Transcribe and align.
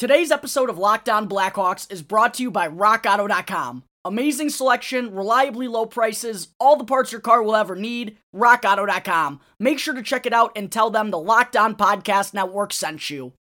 Today's 0.00 0.30
episode 0.30 0.70
of 0.70 0.78
Locked 0.78 1.10
On 1.10 1.28
Blackhawks 1.28 1.92
is 1.92 2.00
brought 2.00 2.32
to 2.32 2.42
you 2.42 2.50
by 2.50 2.66
RockAuto.com. 2.66 3.84
Amazing 4.06 4.48
selection, 4.48 5.14
reliably 5.14 5.68
low 5.68 5.84
prices, 5.84 6.48
all 6.58 6.76
the 6.76 6.84
parts 6.84 7.12
your 7.12 7.20
car 7.20 7.42
will 7.42 7.54
ever 7.54 7.76
need. 7.76 8.16
RockAuto.com. 8.34 9.40
Make 9.58 9.78
sure 9.78 9.92
to 9.92 10.02
check 10.02 10.24
it 10.24 10.32
out 10.32 10.52
and 10.56 10.72
tell 10.72 10.88
them 10.88 11.10
the 11.10 11.20
Locked 11.20 11.54
On 11.54 11.76
Podcast 11.76 12.32
Network 12.32 12.72
sent 12.72 13.10
you. 13.10 13.34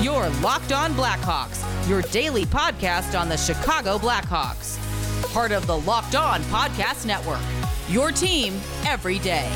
Your 0.00 0.30
Locked 0.40 0.72
On 0.72 0.94
Blackhawks, 0.94 1.62
your 1.86 2.00
daily 2.00 2.46
podcast 2.46 3.20
on 3.20 3.28
the 3.28 3.36
Chicago 3.36 3.98
Blackhawks. 3.98 4.78
Part 5.34 5.52
of 5.52 5.66
the 5.66 5.80
Locked 5.80 6.14
On 6.14 6.40
Podcast 6.44 7.04
Network. 7.04 7.42
Your 7.90 8.10
team 8.10 8.58
every 8.86 9.18
day. 9.18 9.52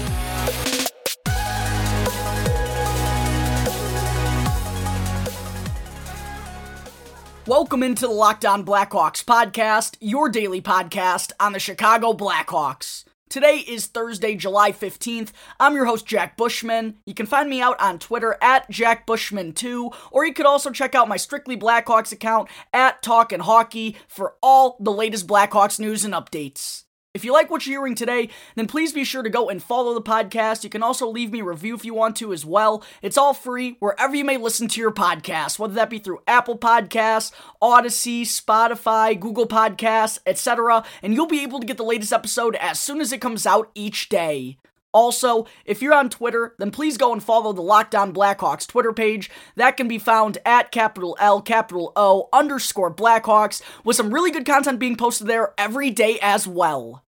Welcome 7.47 7.83
into 7.83 8.07
the 8.07 8.13
Locked 8.13 8.45
On 8.45 8.65
Blackhawks 8.65 9.25
podcast, 9.25 9.97
your 9.99 10.29
daily 10.29 10.63
podcast 10.63 11.33
on 11.41 11.53
the 11.53 11.59
Chicago 11.59 12.13
Blackhawks. 12.13 13.03
Today 13.29 13.57
is 13.57 13.87
Thursday, 13.87 14.37
July 14.37 14.71
15th. 14.71 15.33
I'm 15.59 15.75
your 15.75 15.87
host, 15.87 16.07
Jack 16.07 16.37
Bushman. 16.37 16.99
You 17.05 17.15
can 17.15 17.27
find 17.27 17.51
me 17.51 17.61
out 17.61 17.81
on 17.81 17.99
Twitter 17.99 18.39
at 18.41 18.71
JackBushman2, 18.71 19.93
or 20.13 20.25
you 20.25 20.33
could 20.33 20.47
also 20.47 20.71
check 20.71 20.95
out 20.95 21.09
my 21.09 21.17
Strictly 21.17 21.57
Blackhawks 21.57 22.13
account 22.13 22.49
at 22.73 23.03
Talkin' 23.03 23.41
Hockey 23.41 23.97
for 24.07 24.37
all 24.41 24.77
the 24.79 24.93
latest 24.93 25.27
Blackhawks 25.27 25.81
news 25.81 26.05
and 26.05 26.15
updates. 26.15 26.85
If 27.15 27.27
you 27.27 27.33
like 27.35 27.51
what 27.51 27.67
you're 27.67 27.79
hearing 27.79 27.95
today, 27.95 28.31
then 28.55 28.67
please 28.67 28.95
be 28.95 29.05
sure 29.05 29.23
to 29.23 29.29
go 29.29 29.51
and 29.51 29.63
follow 29.63 29.93
the 29.93 30.01
podcast. 30.01 30.65
You 30.65 30.71
can 30.71 30.83
also 30.83 31.07
leave 31.07 31.31
me 31.31 31.41
a 31.41 31.45
review 31.45 31.75
if 31.75 31.85
you 31.85 31.93
want 31.93 32.17
to 32.17 32.33
as 32.33 32.47
well. 32.47 32.83
It's 33.03 33.19
all 33.19 33.35
free 33.35 33.77
wherever 33.81 34.17
you 34.17 34.25
may 34.25 34.39
listen 34.39 34.67
to 34.69 34.81
your 34.81 34.93
podcast, 34.93 35.59
whether 35.59 35.75
that 35.75 35.91
be 35.91 35.99
through 35.99 36.23
Apple 36.27 36.57
Podcasts, 36.57 37.31
Audacy, 37.61 38.23
Spotify, 38.23 39.21
Google 39.21 39.47
Podcasts, 39.47 40.21
etc. 40.25 40.85
And 41.03 41.13
you'll 41.13 41.27
be 41.27 41.43
able 41.43 41.61
to 41.61 41.67
get 41.67 41.77
the 41.77 41.85
latest 41.85 42.15
episode 42.15 42.57
as 42.57 42.81
soon 42.81 43.03
as 43.03 43.13
it 43.13 43.21
comes 43.21 43.45
out 43.45 43.71
each 43.75 44.09
day. 44.09 44.57
Also, 44.93 45.47
if 45.65 45.81
you're 45.81 45.95
on 45.95 46.11
Twitter, 46.11 46.55
then 46.59 46.71
please 46.71 46.99
go 46.99 47.13
and 47.13 47.23
follow 47.23 47.53
the 47.53 47.63
Locked 47.63 47.95
On 47.95 48.13
Blackhawks 48.13 48.67
Twitter 48.67 48.93
page. 48.93 49.31
That 49.57 49.77
can 49.77 49.89
be 49.89 49.99
found 49.99 50.37
at 50.45 50.71
capital 50.71 51.17
L, 51.19 51.41
capital 51.41 51.93
O, 51.97 52.29
underscore 52.33 52.95
Blackhawks, 52.95 53.63
with 53.85 53.97
some 53.97 54.13
really 54.13 54.31
good 54.31 54.45
content 54.45 54.79
being 54.79 54.97
posted 54.97 55.27
there 55.27 55.55
every 55.57 55.91
day 55.91 56.19
as 56.21 56.47
well. 56.47 57.05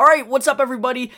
Alright, 0.00 0.26
what's 0.26 0.48
up, 0.48 0.58
everybody? 0.58 1.12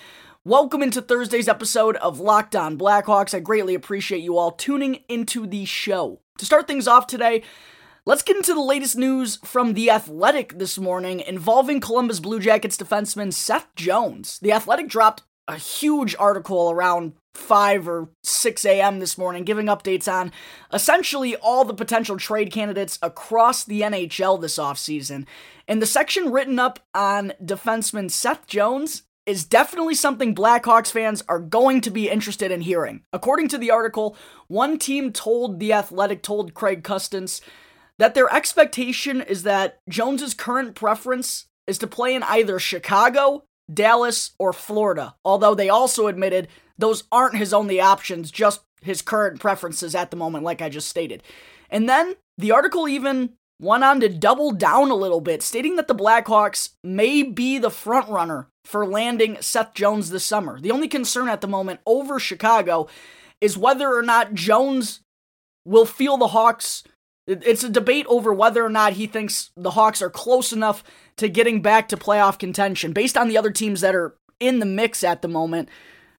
Welcome 0.44 0.82
into 0.82 1.00
Thursday's 1.00 1.48
episode 1.48 1.96
of 1.96 2.18
Locked 2.18 2.56
On 2.56 2.76
Blackhawks. 2.76 3.32
I 3.32 3.38
greatly 3.38 3.74
appreciate 3.74 4.22
you 4.22 4.36
all 4.36 4.50
tuning 4.50 5.04
into 5.08 5.46
the 5.46 5.64
show. 5.64 6.20
To 6.38 6.44
start 6.44 6.66
things 6.66 6.88
off 6.88 7.06
today, 7.06 7.42
Let's 8.08 8.22
get 8.22 8.36
into 8.36 8.54
the 8.54 8.62
latest 8.62 8.96
news 8.96 9.36
from 9.44 9.74
The 9.74 9.90
Athletic 9.90 10.58
this 10.58 10.78
morning 10.78 11.20
involving 11.20 11.78
Columbus 11.78 12.20
Blue 12.20 12.40
Jackets 12.40 12.78
defenseman 12.78 13.34
Seth 13.34 13.66
Jones. 13.76 14.38
The 14.38 14.50
Athletic 14.50 14.88
dropped 14.88 15.24
a 15.48 15.56
huge 15.56 16.14
article 16.18 16.70
around 16.70 17.14
5 17.34 17.88
or 17.88 18.08
6 18.22 18.64
a.m. 18.66 19.00
this 19.00 19.16
morning 19.16 19.44
giving 19.44 19.66
updates 19.66 20.12
on 20.12 20.30
essentially 20.72 21.34
all 21.36 21.64
the 21.64 21.74
potential 21.74 22.16
trade 22.16 22.52
candidates 22.52 22.98
across 23.00 23.64
the 23.64 23.80
NHL 23.80 24.40
this 24.40 24.58
offseason. 24.58 25.26
And 25.66 25.80
the 25.80 25.86
section 25.86 26.30
written 26.30 26.58
up 26.58 26.80
on 26.94 27.32
defenseman 27.42 28.10
Seth 28.10 28.46
Jones 28.46 29.04
is 29.24 29.44
definitely 29.44 29.94
something 29.94 30.34
Blackhawks 30.34 30.90
fans 30.90 31.22
are 31.28 31.38
going 31.38 31.80
to 31.82 31.90
be 31.90 32.08
interested 32.08 32.50
in 32.50 32.62
hearing. 32.62 33.02
According 33.12 33.48
to 33.48 33.58
the 33.58 33.70
article, 33.70 34.16
one 34.46 34.78
team 34.78 35.12
told 35.12 35.60
The 35.60 35.72
Athletic, 35.72 36.22
told 36.22 36.54
Craig 36.54 36.82
Custance, 36.82 37.40
that 37.98 38.14
their 38.14 38.32
expectation 38.34 39.20
is 39.20 39.42
that 39.42 39.80
Jones's 39.88 40.32
current 40.32 40.74
preference 40.74 41.46
is 41.66 41.78
to 41.78 41.86
play 41.86 42.14
in 42.14 42.22
either 42.22 42.58
Chicago, 42.58 43.44
Dallas, 43.72 44.32
or 44.38 44.52
Florida, 44.52 45.14
although 45.24 45.54
they 45.54 45.68
also 45.68 46.06
admitted 46.06 46.48
those 46.78 47.04
aren't 47.12 47.36
his 47.36 47.52
only 47.52 47.80
options, 47.80 48.30
just 48.30 48.62
his 48.80 49.02
current 49.02 49.40
preferences 49.40 49.94
at 49.94 50.10
the 50.10 50.16
moment, 50.16 50.44
like 50.44 50.62
I 50.62 50.68
just 50.68 50.88
stated. 50.88 51.22
And 51.70 51.88
then 51.88 52.14
the 52.38 52.52
article 52.52 52.88
even 52.88 53.34
went 53.60 53.84
on 53.84 54.00
to 54.00 54.08
double 54.08 54.52
down 54.52 54.90
a 54.90 54.94
little 54.94 55.20
bit, 55.20 55.42
stating 55.42 55.76
that 55.76 55.88
the 55.88 55.94
Blackhawks 55.94 56.70
may 56.84 57.22
be 57.22 57.58
the 57.58 57.70
frontrunner 57.70 58.46
for 58.64 58.86
landing 58.86 59.36
Seth 59.40 59.74
Jones 59.74 60.10
this 60.10 60.24
summer. 60.24 60.60
The 60.60 60.70
only 60.70 60.88
concern 60.88 61.28
at 61.28 61.40
the 61.40 61.48
moment 61.48 61.80
over 61.84 62.20
Chicago 62.20 62.88
is 63.40 63.58
whether 63.58 63.92
or 63.92 64.02
not 64.02 64.34
Jones 64.34 65.00
will 65.64 65.86
feel 65.86 66.16
the 66.16 66.28
Hawks. 66.28 66.84
It's 67.26 67.64
a 67.64 67.68
debate 67.68 68.06
over 68.08 68.32
whether 68.32 68.64
or 68.64 68.70
not 68.70 68.94
he 68.94 69.06
thinks 69.06 69.50
the 69.56 69.72
Hawks 69.72 70.00
are 70.00 70.10
close 70.10 70.52
enough 70.52 70.84
to 71.18 71.28
getting 71.28 71.62
back 71.62 71.88
to 71.88 71.96
playoff 71.96 72.38
contention. 72.38 72.92
Based 72.92 73.16
on 73.16 73.28
the 73.28 73.38
other 73.38 73.50
teams 73.50 73.80
that 73.80 73.94
are 73.94 74.16
in 74.40 74.58
the 74.58 74.66
mix 74.66 75.04
at 75.04 75.22
the 75.22 75.28
moment, 75.28 75.68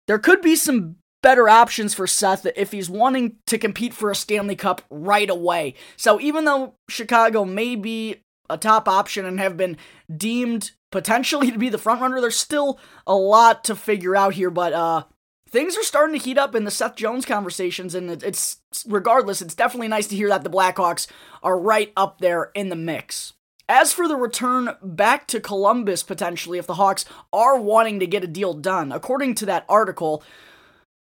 there 0.08 0.20
could 0.20 0.42
be 0.42 0.56
some 0.56 0.96
better 1.22 1.50
options 1.50 1.94
for 1.94 2.08
Seth 2.08 2.46
if 2.56 2.72
he's 2.72 2.90
wanting 2.90 3.38
to 3.48 3.58
compete 3.58 3.94
for 3.94 4.09
a 4.09 4.16
Stanley 4.16 4.56
Cup 4.56 4.82
right 4.90 5.30
away. 5.30 5.74
So 5.98 6.20
even 6.20 6.46
though 6.46 6.76
Chicago 6.90 7.44
may 7.44 7.76
be 7.76 8.24
a 8.50 8.58
top 8.58 8.88
option 8.88 9.26
and 9.26 9.40
have 9.40 9.58
been 9.58 9.78
deemed 10.16 10.72
potentially 10.92 11.52
to 11.52 11.58
be 11.58 11.70
the 11.70 11.78
front 11.78 12.02
runner, 12.02 12.22
there's 12.22 12.36
still 12.36 12.80
a 13.06 13.16
lot 13.16 13.64
to 13.66 13.76
figure 13.76 14.16
out 14.16 14.34
here. 14.34 14.50
But 14.50 14.74
uh, 14.74 15.04
things 15.50 15.78
are 15.78 15.84
starting 15.84 16.18
to 16.18 16.24
heat 16.24 16.38
up 16.38 16.56
in 16.56 16.64
the 16.64 16.72
Seth 16.72 16.96
Jones 16.96 17.26
conversations, 17.26 17.94
and 17.94 18.24
it's 18.24 18.58
regardless, 18.88 19.42
it's 19.42 19.56
definitely 19.56 19.88
nice 19.88 20.08
to 20.08 20.16
hear 20.16 20.30
that 20.30 20.44
the 20.44 20.50
Blackhawks 20.50 21.08
are 21.44 21.59
right 21.59 21.92
up 21.96 22.20
there 22.20 22.52
in 22.56 22.70
the 22.70 22.76
mix. 22.76 23.34
As 23.69 23.94
for 23.94 24.07
the 24.07 24.16
return 24.16 24.72
back 24.81 25.28
to 25.28 25.40
Columbus 25.40 26.02
potentially, 26.02 26.57
if 26.57 26.66
the 26.66 26.74
Hawks 26.74 27.06
are 27.31 27.62
wanting 27.62 28.00
to 28.00 28.07
get 28.07 28.24
a 28.24 28.28
deal 28.28 28.56
done, 28.56 28.91
according 28.91 29.35
to 29.35 29.46
that 29.46 29.63
article, 29.69 30.24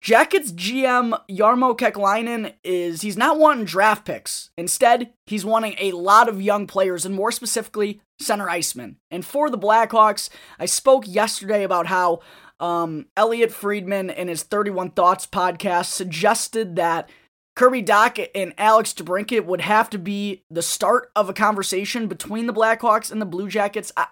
Jackets 0.01 0.51
GM 0.51 1.17
Jarmo 1.29 1.77
Kekalainen 1.77 2.53
is 2.65 3.01
he's 3.01 3.15
not 3.15 3.39
wanting 3.39 3.63
draft 3.63 4.03
picks. 4.03 4.49
Instead, 4.57 5.13
he's 5.27 5.45
wanting 5.45 5.75
a 5.79 5.93
lot 5.93 6.27
of 6.27 6.41
young 6.41 6.67
players 6.67 7.05
and 7.05 7.15
more 7.15 7.31
specifically 7.31 8.01
center 8.19 8.47
icemen. 8.47 8.97
And 9.09 9.25
for 9.25 9.49
the 9.49 9.57
Blackhawks, 9.57 10.29
I 10.59 10.65
spoke 10.65 11.05
yesterday 11.07 11.63
about 11.63 11.87
how 11.87 12.19
um, 12.59 13.05
Elliotte 13.15 13.53
Friedman 13.53 14.09
in 14.09 14.27
his 14.27 14.43
31 14.43 14.91
Thoughts 14.91 15.25
podcast 15.25 15.85
suggested 15.85 16.75
that 16.75 17.09
Kirby 17.57 17.81
Dach 17.81 18.29
and 18.35 18.53
Alex 18.59 18.93
DeBrincat 18.93 19.45
would 19.45 19.61
have 19.61 19.89
to 19.89 19.97
be 19.97 20.43
the 20.47 20.61
start 20.61 21.09
of 21.15 21.27
a 21.27 21.33
conversation 21.33 22.05
between 22.05 22.45
the 22.45 22.53
Blackhawks 22.53 23.11
and 23.11 23.19
the 23.19 23.25
Blue 23.25 23.49
Jackets. 23.49 23.91
I, 23.97 24.05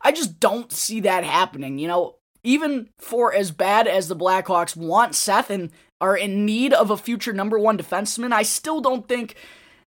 I 0.00 0.12
just 0.12 0.38
don't 0.38 0.70
see 0.70 1.00
that 1.00 1.24
happening. 1.24 1.80
You 1.80 1.88
know, 1.88 2.18
even 2.44 2.90
for 3.00 3.34
as 3.34 3.50
bad 3.50 3.88
as 3.88 4.06
the 4.06 4.14
Blackhawks 4.14 4.76
want 4.76 5.16
Seth 5.16 5.50
and 5.50 5.70
are 6.00 6.16
in 6.16 6.46
need 6.46 6.72
of 6.72 6.92
a 6.92 6.96
future 6.96 7.32
number 7.32 7.58
one 7.58 7.76
defenseman, 7.76 8.32
I 8.32 8.44
still 8.44 8.80
don't 8.80 9.08
think 9.08 9.34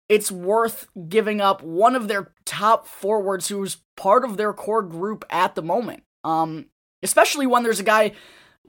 it's 0.09 0.29
worth 0.29 0.89
giving 1.07 1.39
up 1.39 1.63
one 1.63 1.95
of 1.95 2.09
their 2.09 2.34
top 2.45 2.85
forwards 2.85 3.47
who's 3.47 3.78
part 3.95 4.25
of 4.25 4.35
their 4.35 4.51
core 4.51 4.84
group 4.84 5.24
at 5.29 5.56
the 5.56 5.63
moment. 5.63 6.03
Um, 6.25 6.66
especially 7.01 7.47
when 7.47 7.63
there's 7.63 7.79
a 7.79 7.84
guy 7.84 8.12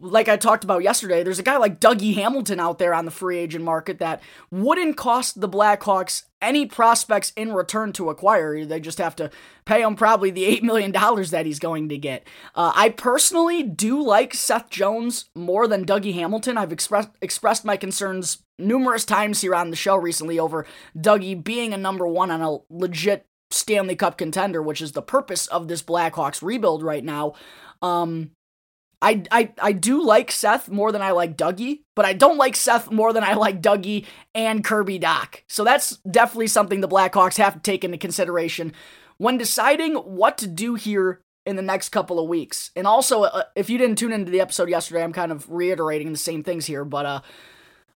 like 0.01 0.29
I 0.29 0.37
talked 0.37 0.65
about 0.65 0.83
yesterday, 0.83 1.23
there's 1.23 1.39
a 1.39 1.45
guy 1.45 1.57
like 1.57 1.81
Dougie 1.81 2.15
Hamilton 2.15 2.61
out 2.61 2.79
there 2.79 2.95
on 2.95 3.05
the 3.05 3.11
free 3.11 3.39
agent 3.39 3.65
market 3.65 3.99
that 3.99 4.23
wouldn't 4.51 4.97
cost 4.97 5.41
the 5.41 5.49
Blackhawks 5.49 6.25
any 6.41 6.67
prospects 6.67 7.33
in 7.37 7.53
return 7.53 7.93
to 7.95 8.11
acquire. 8.11 8.65
They 8.65 8.81
just 8.81 8.99
have 8.99 9.17
to 9.17 9.31
pay 9.65 9.83
him 9.83 9.97
probably 9.97 10.31
the 10.31 10.45
$8 10.45 10.63
million 10.63 10.93
that 10.93 11.47
he's 11.47 11.59
going 11.59 11.89
to 11.89 11.99
get. 11.99 12.27
Uh, 12.55 12.73
I 12.75 12.91
personally 12.91 13.63
do 13.63 14.01
like 14.01 14.35
Seth 14.35 14.71
Jones 14.71 15.27
more 15.35 15.67
than 15.67 15.85
Dougie 15.85 16.15
Hamilton. 16.15 16.57
I've 16.57 16.73
expressed 16.73 17.11
expressed 17.21 17.65
my 17.65 17.77
concerns 17.77 18.45
numerous 18.59 19.05
times 19.05 19.41
here 19.41 19.55
on 19.55 19.71
the 19.71 19.77
show 19.77 19.97
recently 19.97 20.39
over 20.39 20.67
Dougie 20.97 21.43
being 21.43 21.73
a 21.73 21.79
number 21.79 22.07
one 22.07 22.31
on 22.31 22.43
a 22.43 22.59
legit 22.71 23.27
Stanley 23.51 23.97
Cup 23.97 24.19
contender, 24.19 24.63
which 24.63 24.83
is 24.83 24.93
the 24.93 25.03
purpose 25.03 25.47
of 25.49 25.69
this 25.69 25.83
Blackhawks 25.83 26.43
rebuild 26.43 26.83
right 26.83 27.05
now. 27.05 27.35
Um, 27.81 28.33
I, 29.01 29.23
I 29.31 29.53
I 29.61 29.73
do 29.73 30.03
like 30.03 30.33
Seth 30.33 30.69
more 30.69 30.91
than 30.91 31.03
I 31.03 31.13
like 31.13 31.37
Dougie, 31.37 31.83
but 31.95 32.05
I 32.05 32.15
don't 32.15 32.37
like 32.37 32.57
Seth 32.57 32.91
more 32.91 33.13
than 33.13 33.23
I 33.23 33.35
like 33.35 33.63
Dougie 33.63 34.07
and 34.35 34.65
Kirby 34.65 34.99
Dach. 34.99 35.43
So 35.47 35.63
that's 35.63 35.99
definitely 35.99 36.49
something 36.49 36.81
the 36.81 36.89
Blackhawks 36.89 37.37
have 37.37 37.55
to 37.55 37.61
take 37.61 37.85
into 37.85 37.99
consideration 37.99 38.73
when 39.17 39.39
deciding 39.39 39.95
what 39.95 40.39
to 40.39 40.49
do 40.49 40.75
here 40.75 41.21
in 41.47 41.57
the 41.57 41.63
next 41.63 41.91
couple 41.91 42.19
of 42.19 42.29
weeks. 42.29 42.71
And 42.75 42.87
also, 42.87 43.23
uh, 43.23 43.45
if 43.55 43.71
you 43.71 43.79
didn't 43.79 43.99
tune 43.99 44.13
into 44.13 44.31
the 44.31 44.41
episode 44.41 44.69
yesterday, 44.69 45.03
I'm 45.03 45.13
kind 45.13 45.33
of 45.33 45.49
reiterating 45.51 46.13
the 46.13 46.19
same 46.19 46.43
things 46.43 46.67
here, 46.67 46.85
but 46.85 47.07
uh, 47.07 47.21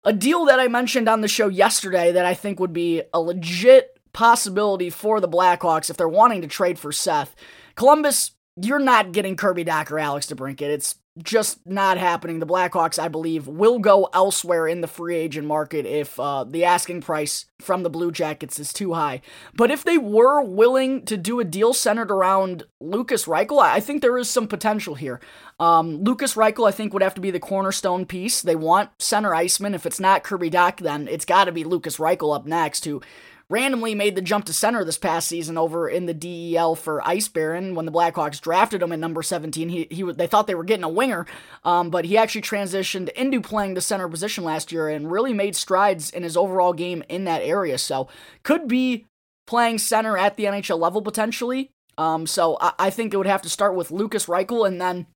a 0.05 0.12
deal 0.12 0.44
that 0.47 0.61
I 0.61 0.69
mentioned 0.69 1.08
on 1.08 1.20
the 1.20 1.29
show 1.29 1.49
yesterday 1.49 2.12
that 2.12 2.25
I 2.25 2.35
think 2.35 2.61
would 2.61 2.73
be 2.73 3.02
a 3.12 3.20
legit 3.20 3.99
possibility 4.12 4.91
for 4.91 5.20
the 5.20 5.29
Blackhawks 5.29 5.91
if 5.91 5.97
they're 5.97 6.08
wanting 6.08 6.43
to 6.43 6.49
trade 6.49 6.79
for 6.79 6.93
Seth. 6.93 7.35
Columbus 7.75 8.32
you're 8.62 8.78
not 8.78 9.12
getting 9.12 9.36
Kirby 9.36 9.64
Dach 9.64 9.90
or 9.90 9.98
Alex 9.98 10.26
DeBrincat. 10.26 10.62
It's 10.62 10.96
just 11.22 11.66
not 11.66 11.98
happening. 11.98 12.38
The 12.38 12.46
Blackhawks, 12.46 12.98
I 12.98 13.08
believe, 13.08 13.46
will 13.46 13.78
go 13.78 14.08
elsewhere 14.14 14.66
in 14.66 14.80
the 14.80 14.86
free 14.86 15.16
agent 15.16 15.46
market 15.46 15.84
if 15.84 16.18
uh, 16.20 16.44
the 16.44 16.64
asking 16.64 17.00
price 17.02 17.46
from 17.60 17.82
the 17.82 17.90
Blue 17.90 18.12
Jackets 18.12 18.58
is 18.58 18.72
too 18.72 18.94
high. 18.94 19.20
But 19.54 19.70
if 19.70 19.84
they 19.84 19.98
were 19.98 20.42
willing 20.42 21.04
to 21.06 21.16
do 21.16 21.40
a 21.40 21.44
deal 21.44 21.74
centered 21.74 22.10
around 22.10 22.64
Lukas 22.80 23.24
Reichel, 23.24 23.60
I 23.60 23.80
think 23.80 24.02
there 24.02 24.18
is 24.18 24.30
some 24.30 24.46
potential 24.46 24.94
here. 24.94 25.20
Um, 25.58 26.02
Lukas 26.04 26.34
Reichel, 26.34 26.68
I 26.68 26.72
think, 26.72 26.92
would 26.92 27.02
have 27.02 27.14
to 27.14 27.20
be 27.20 27.30
the 27.30 27.40
cornerstone 27.40 28.06
piece. 28.06 28.40
They 28.40 28.56
want 28.56 28.90
center 29.02 29.34
iceman. 29.34 29.74
If 29.74 29.86
it's 29.86 30.00
not 30.00 30.22
Kirby 30.24 30.50
Dach, 30.50 30.78
then 30.78 31.08
it's 31.08 31.24
got 31.24 31.44
to 31.44 31.52
be 31.52 31.64
Lukas 31.64 31.98
Reichel 31.98 32.34
up 32.34 32.46
next, 32.46 32.84
who 32.84 33.02
randomly 33.50 33.97
made 33.97 34.14
the 34.14 34.23
jump 34.23 34.44
to 34.47 34.52
center 34.52 34.85
this 34.85 34.97
past 34.97 35.29
season 35.29 35.58
over 35.58 35.88
in 35.88 36.06
the 36.06 36.14
DEL 36.14 36.76
for 36.76 37.02
Eisbären 37.05 37.75
when 37.75 37.85
the 37.85 37.93
Blackhawks 37.93 38.41
drafted 38.41 38.81
him 38.81 38.93
at 38.93 38.99
number 39.00 39.23
17. 39.23 39.69
He, 39.69 39.88
he 39.91 40.02
they 40.05 40.29
thought 40.29 40.47
they 40.47 40.55
were 40.55 40.64
getting 40.64 40.85
a 40.85 40.88
winger, 40.88 41.26
um, 41.64 41.91
but 41.91 42.05
he 42.05 42.17
actually 42.17 42.43
transitioned 42.43 43.11
into 43.11 43.41
playing 43.41 43.75
the 43.75 43.81
center 43.81 44.08
position 44.08 44.44
last 44.44 44.73
year 44.73 44.88
and 44.88 45.11
really 45.11 45.35
made 45.35 45.56
strides 45.56 46.11
in 46.11 46.23
his 46.23 46.37
overall 46.37 46.73
game 46.73 47.02
in 47.08 47.25
that 47.25 47.43
area. 47.43 47.76
So 47.76 48.08
could 48.44 48.69
be 48.69 49.06
playing 49.47 49.79
center 49.79 50.17
at 50.17 50.37
the 50.37 50.44
NHL 50.44 50.79
level 50.79 51.02
potentially. 51.02 51.70
Um, 51.99 52.26
so 52.26 52.56
I, 52.61 52.73
I 52.79 52.91
think 52.91 53.12
it 53.12 53.17
would 53.17 53.26
have 53.26 53.43
to 53.43 53.50
start 53.50 53.75
with 53.75 53.91
Lukas 53.91 54.26
Reichel, 54.26 54.67
and 54.67 54.81
then 54.81 55.06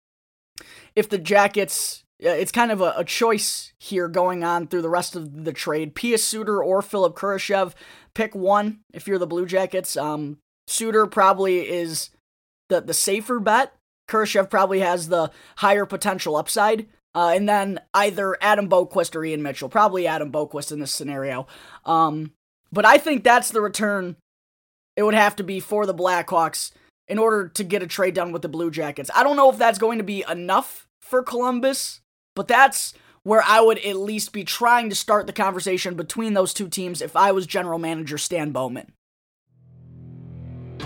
if 0.97 1.09
the 1.09 1.19
Jackets 1.19 2.04
it's 2.25 2.53
kind 2.53 2.73
of 2.73 2.81
a, 2.81 2.95
a, 2.97 3.05
choice 3.05 3.73
here 3.79 4.09
going 4.09 4.43
on 4.43 4.67
through 4.67 4.83
the 4.83 4.89
rest 4.89 5.15
of 5.15 5.45
the 5.45 5.53
trade. 5.53 5.95
Pius 5.95 6.27
Suter 6.27 6.63
or 6.63 6.81
Philipp 6.83 7.15
Kurashev. 7.15 7.75
Pick 8.15 8.35
one 8.35 8.81
if 8.93 9.07
you're 9.07 9.19
the 9.19 9.27
Blue 9.27 9.47
Jackets. 9.47 9.97
Um, 9.97 10.39
Suter 10.67 11.07
probably 11.07 11.69
is 11.69 12.11
the, 12.69 12.81
the 12.81 12.95
safer 12.95 13.39
bet. 13.39 13.75
Kurashev 14.09 14.51
probably 14.51 14.81
has 14.81 15.09
the 15.09 15.31
higher 15.57 15.87
potential 15.87 16.37
upside. 16.37 16.87
Uh, 17.15 17.33
and 17.35 17.49
then 17.49 17.81
either 17.93 18.37
Adam 18.41 18.69
Boqvist 18.69 19.15
or 19.15 19.25
Ian 19.25 19.43
Mitchell. 19.43 19.69
Probably 19.69 20.07
Adam 20.07 20.33
Boqvist 20.33 20.73
in 20.73 20.81
this 20.81 20.93
scenario. 20.93 21.47
Um, 21.85 22.33
but 22.73 22.85
I 22.85 22.99
think 22.99 23.23
that's 23.23 23.51
the 23.51 23.61
return 23.61 24.17
it 24.97 25.03
would 25.03 25.15
have 25.15 25.37
to 25.37 25.45
be 25.45 25.61
for 25.61 25.87
the 25.87 25.95
Blackhawks 25.95 26.73
in 27.07 27.19
order 27.19 27.49
to 27.49 27.65
get 27.65 27.83
a 27.83 27.87
trade 27.87 28.15
done 28.15 28.33
with 28.33 28.43
the 28.43 28.49
Blue 28.49 28.71
Jackets. 28.71 29.11
I 29.15 29.23
don't 29.23 29.37
know 29.37 29.51
if 29.51 29.59
that's 29.59 29.79
going 29.79 29.99
to 29.99 30.05
be 30.05 30.25
enough 30.29 30.89
for 31.01 31.23
Columbus 31.23 32.01
but 32.35 32.49
that's 32.49 32.95
where 33.23 33.43
I 33.43 33.61
would 33.61 33.79
at 33.79 33.97
least 33.97 34.33
be 34.33 34.45
trying 34.45 34.91
to 34.91 34.97
start 34.97 35.27
the 35.27 35.33
conversation 35.33 35.95
between 35.95 36.35
those 36.35 36.53
two 36.53 36.69
teams 36.69 37.01
if 37.01 37.17
I 37.17 37.33
was 37.33 37.47
general 37.47 37.79
manager 37.79 38.19
Stan 38.19 38.53
Bowman. 38.53 38.93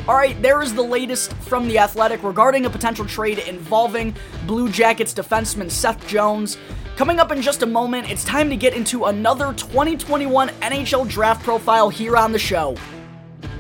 All 0.07 0.15
right, 0.15 0.41
there 0.41 0.63
is 0.63 0.75
the 0.75 0.83
latest 0.83 1.35
from 1.35 1.69
The 1.69 1.79
Athletic 1.79 2.23
regarding 2.23 2.65
a 2.65 2.71
potential 2.71 3.05
trade 3.05 3.41
involving 3.41 4.15
Blue 4.47 4.71
Jackets 4.71 5.13
defenseman 5.13 5.71
Seth 5.71 6.07
Jones. 6.07 6.57
Coming 6.97 7.21
up 7.21 7.31
in 7.31 7.43
just 7.43 7.63
a 7.63 7.67
moment, 7.67 8.11
it's 8.11 8.25
time 8.25 8.49
to 8.51 8.57
get 8.57 8.75
into 8.75 9.05
another 9.05 9.53
2021 9.53 10.49
NHL 10.49 11.07
draft 11.09 11.45
profile 11.45 11.89
here 11.89 12.17
on 12.17 12.33
the 12.33 12.39
show. 12.39 12.77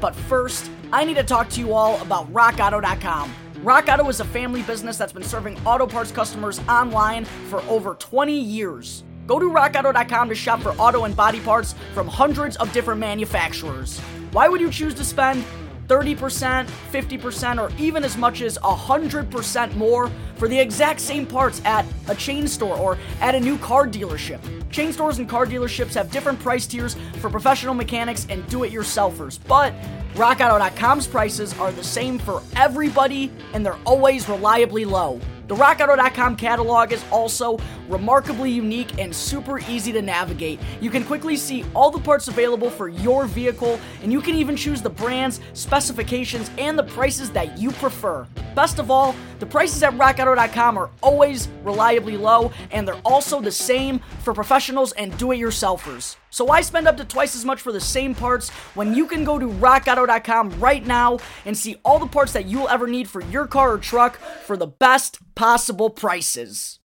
But 0.00 0.14
first, 0.14 0.70
I 0.92 1.04
need 1.04 1.16
to 1.16 1.22
talk 1.22 1.50
to 1.50 1.60
you 1.60 1.74
all 1.74 2.00
about 2.00 2.32
RockAuto.com. 2.32 3.34
Rock 3.64 3.88
Auto 3.88 4.08
is 4.08 4.20
a 4.20 4.24
family 4.24 4.62
business 4.62 4.96
that's 4.98 5.12
been 5.12 5.24
serving 5.24 5.58
auto 5.66 5.84
parts 5.84 6.12
customers 6.12 6.60
online 6.68 7.24
for 7.24 7.60
over 7.62 7.94
20 7.94 8.38
years. 8.38 9.02
Go 9.26 9.40
to 9.40 9.46
rockauto.com 9.46 10.28
to 10.28 10.34
shop 10.36 10.60
for 10.60 10.70
auto 10.78 11.04
and 11.04 11.16
body 11.16 11.40
parts 11.40 11.74
from 11.92 12.06
hundreds 12.06 12.56
of 12.58 12.72
different 12.72 13.00
manufacturers. 13.00 13.98
Why 14.30 14.48
would 14.48 14.60
you 14.60 14.70
choose 14.70 14.94
to 14.94 15.04
spend 15.04 15.44
30%, 15.88 16.66
50%, 16.92 17.58
or 17.58 17.72
even 17.78 18.04
as 18.04 18.16
much 18.16 18.42
as 18.42 18.58
100% 18.58 19.74
more 19.74 20.10
for 20.36 20.46
the 20.46 20.58
exact 20.58 21.00
same 21.00 21.26
parts 21.26 21.60
at 21.64 21.84
a 22.08 22.14
chain 22.14 22.46
store 22.46 22.76
or 22.76 22.98
at 23.20 23.34
a 23.34 23.40
new 23.40 23.58
car 23.58 23.86
dealership? 23.86 24.40
Chain 24.70 24.92
stores 24.92 25.18
and 25.18 25.28
car 25.28 25.46
dealerships 25.46 25.94
have 25.94 26.10
different 26.10 26.38
price 26.38 26.66
tiers 26.66 26.94
for 27.20 27.30
professional 27.30 27.74
mechanics 27.74 28.26
and 28.28 28.46
do 28.48 28.64
it 28.64 28.72
yourselfers, 28.72 29.38
but 29.48 29.74
RockAuto.com's 30.14 31.06
prices 31.06 31.58
are 31.58 31.72
the 31.72 31.84
same 31.84 32.18
for 32.18 32.42
everybody 32.54 33.32
and 33.54 33.64
they're 33.64 33.78
always 33.86 34.28
reliably 34.28 34.84
low. 34.84 35.20
The 35.48 35.54
RockAuto.com 35.54 36.36
catalog 36.36 36.92
is 36.92 37.02
also 37.10 37.58
remarkably 37.88 38.50
unique 38.50 38.98
and 38.98 39.16
super 39.16 39.60
easy 39.60 39.92
to 39.92 40.02
navigate. 40.02 40.60
You 40.78 40.90
can 40.90 41.04
quickly 41.04 41.36
see 41.36 41.64
all 41.74 41.90
the 41.90 41.98
parts 41.98 42.28
available 42.28 42.68
for 42.68 42.88
your 42.88 43.24
vehicle, 43.24 43.80
and 44.02 44.12
you 44.12 44.20
can 44.20 44.34
even 44.34 44.56
choose 44.56 44.82
the 44.82 44.90
brands, 44.90 45.40
specifications, 45.54 46.50
and 46.58 46.78
the 46.78 46.82
prices 46.82 47.30
that 47.30 47.56
you 47.56 47.70
prefer. 47.72 48.26
Best 48.54 48.78
of 48.78 48.90
all, 48.90 49.14
the 49.38 49.46
prices 49.46 49.82
at 49.82 49.94
RockAuto.com 49.94 50.76
are 50.76 50.90
always 51.02 51.48
reliably 51.64 52.18
low, 52.18 52.52
and 52.70 52.86
they're 52.86 53.00
also 53.06 53.40
the 53.40 53.50
same 53.50 54.00
for 54.22 54.34
professionals 54.34 54.92
and 54.92 55.16
do 55.16 55.32
it 55.32 55.38
yourselfers. 55.38 56.16
So 56.30 56.44
why 56.44 56.60
spend 56.60 56.88
up 56.88 56.96
to 56.98 57.04
twice 57.04 57.34
as 57.34 57.44
much 57.44 57.60
for 57.60 57.72
the 57.72 57.80
same 57.80 58.14
parts 58.14 58.50
when 58.74 58.94
you 58.94 59.06
can 59.06 59.24
go 59.24 59.38
to 59.38 59.48
rockauto.com 59.48 60.60
right 60.60 60.86
now 60.86 61.18
and 61.44 61.56
see 61.56 61.76
all 61.84 61.98
the 61.98 62.06
parts 62.06 62.32
that 62.32 62.46
you'll 62.46 62.68
ever 62.68 62.86
need 62.86 63.08
for 63.08 63.22
your 63.22 63.46
car 63.46 63.72
or 63.72 63.78
truck 63.78 64.16
for 64.16 64.56
the 64.56 64.66
best 64.66 65.18
possible 65.34 65.90
prices? 65.90 66.78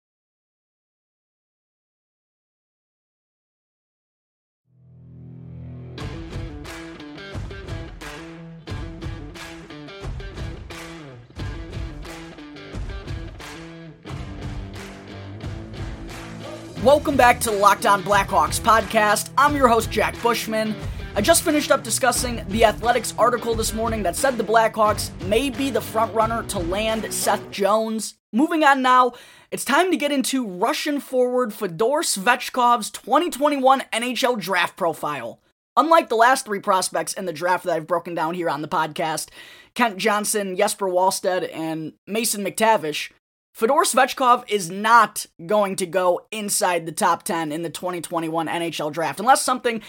Welcome 16.83 17.17
back 17.17 17.39
to 17.39 17.51
the 17.51 17.57
Locked 17.57 17.87
On 17.87 18.03
Blackhawks 18.03 18.61
podcast. 18.61 19.31
I'm 19.39 19.55
your 19.55 19.69
host, 19.69 19.89
Jack 19.89 20.21
Bushman. 20.21 20.75
I 21.15 21.21
just 21.21 21.45
finished 21.45 21.71
up 21.71 21.85
discussing 21.85 22.45
the 22.49 22.65
Athletics 22.65 23.15
article 23.17 23.55
this 23.55 23.73
morning 23.73 24.03
that 24.03 24.17
said 24.17 24.37
the 24.37 24.43
Blackhawks 24.43 25.13
may 25.27 25.49
be 25.49 25.71
the 25.71 25.79
frontrunner 25.79 26.45
to 26.49 26.59
land 26.59 27.15
Seth 27.15 27.49
Jones. 27.53 28.15
Moving 28.33 28.65
on 28.65 28.83
now, 28.83 29.13
it's 29.53 29.65
time 29.65 29.93
to 29.93 29.97
get 29.97 30.11
into 30.11 30.45
Russian 30.45 30.99
forward 30.99 31.55
Fedor 31.55 32.03
Svechkov's 32.03 32.91
2021 32.91 33.83
NHL 33.93 34.41
draft 34.41 34.77
profile. 34.77 35.39
Unlike 35.77 36.09
the 36.09 36.17
last 36.17 36.47
three 36.47 36.59
prospects 36.59 37.13
in 37.13 37.27
the 37.27 37.33
draft 37.33 37.63
that 37.63 37.77
I've 37.77 37.87
broken 37.87 38.17
down 38.17 38.35
here 38.35 38.51
on 38.51 38.61
the 38.61 38.67
podcast, 38.67 39.29
Kent 39.75 39.99
Johnson, 39.99 40.57
Jesper 40.57 40.89
Wallstedt, 40.89 41.49
and 41.55 41.93
Mason 42.09 42.45
McTavish, 42.45 43.11
Fedor 43.53 43.85
Svechkov 43.85 44.45
is 44.49 44.71
not 44.71 45.27
going 45.47 45.77
to 45.77 45.87
go 45.87 46.23
inside 46.31 46.87
the 46.87 46.93
top 46.93 47.23
10 47.23 47.53
in 47.53 47.63
the 47.63 47.71
2021 47.71 48.49
NHL 48.49 48.93
draft 48.93 49.21
unless 49.21 49.43
something 49.43 49.83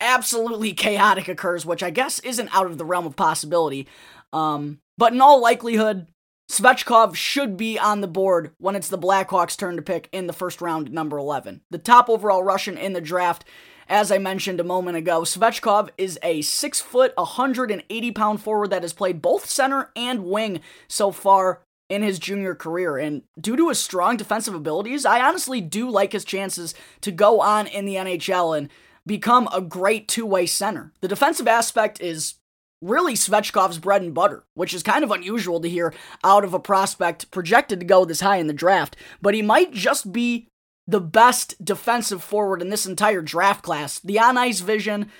absolutely 0.00 0.72
chaotic 0.72 1.28
occurs, 1.28 1.66
which 1.66 1.82
I 1.82 1.90
guess 1.90 2.18
isn't 2.20 2.54
out 2.54 2.66
of 2.66 2.78
the 2.78 2.84
realm 2.84 3.06
of 3.06 3.16
possibility. 3.16 3.86
Um, 4.32 4.80
but 4.96 5.12
in 5.12 5.20
all 5.20 5.40
likelihood, 5.40 6.06
Svechkov 6.50 7.14
should 7.14 7.56
be 7.56 7.78
on 7.78 8.00
the 8.00 8.08
board 8.08 8.52
when 8.58 8.74
it's 8.74 8.88
the 8.88 8.98
Blackhawks' 8.98 9.56
turn 9.56 9.76
to 9.76 9.82
pick 9.82 10.08
in 10.10 10.26
the 10.26 10.32
first 10.32 10.60
round, 10.60 10.90
number 10.90 11.16
11. 11.18 11.60
The 11.70 11.78
top 11.78 12.08
overall 12.08 12.42
Russian 12.42 12.76
in 12.76 12.92
the 12.92 13.00
draft, 13.00 13.44
as 13.88 14.10
I 14.10 14.18
mentioned 14.18 14.58
a 14.58 14.64
moment 14.64 14.96
ago, 14.96 15.20
Svechkov 15.20 15.90
is 15.96 16.18
a 16.22 16.42
6 16.42 16.80
foot, 16.80 17.12
180 17.16 18.12
pound 18.12 18.42
forward 18.42 18.70
that 18.70 18.82
has 18.82 18.92
played 18.92 19.22
both 19.22 19.46
center 19.48 19.90
and 19.94 20.24
wing 20.24 20.60
so 20.88 21.12
far 21.12 21.62
in 21.90 22.02
his 22.02 22.18
junior 22.18 22.54
career. 22.54 22.96
And 22.96 23.22
due 23.38 23.56
to 23.56 23.68
his 23.68 23.80
strong 23.80 24.16
defensive 24.16 24.54
abilities, 24.54 25.04
I 25.04 25.20
honestly 25.20 25.60
do 25.60 25.90
like 25.90 26.12
his 26.12 26.24
chances 26.24 26.74
to 27.02 27.10
go 27.10 27.40
on 27.40 27.66
in 27.66 27.84
the 27.84 27.96
NHL 27.96 28.56
and 28.56 28.70
become 29.06 29.48
a 29.52 29.60
great 29.60 30.08
two 30.08 30.24
way 30.24 30.46
center. 30.46 30.92
The 31.00 31.08
defensive 31.08 31.48
aspect 31.48 32.00
is 32.00 32.34
really 32.80 33.14
Svechkov's 33.14 33.78
bread 33.78 34.02
and 34.02 34.14
butter, 34.14 34.44
which 34.54 34.72
is 34.72 34.82
kind 34.82 35.04
of 35.04 35.10
unusual 35.10 35.60
to 35.60 35.68
hear 35.68 35.92
out 36.24 36.44
of 36.44 36.54
a 36.54 36.60
prospect 36.60 37.30
projected 37.30 37.80
to 37.80 37.86
go 37.86 38.04
this 38.04 38.20
high 38.20 38.36
in 38.36 38.46
the 38.46 38.52
draft, 38.52 38.96
but 39.20 39.34
he 39.34 39.42
might 39.42 39.72
just 39.72 40.12
be 40.12 40.46
the 40.86 41.00
best 41.00 41.62
defensive 41.62 42.22
forward 42.22 42.62
in 42.62 42.70
this 42.70 42.86
entire 42.86 43.20
draft 43.20 43.62
class. 43.62 43.98
The 44.00 44.18
on 44.18 44.38
ice 44.38 44.60
vision, 44.60 45.10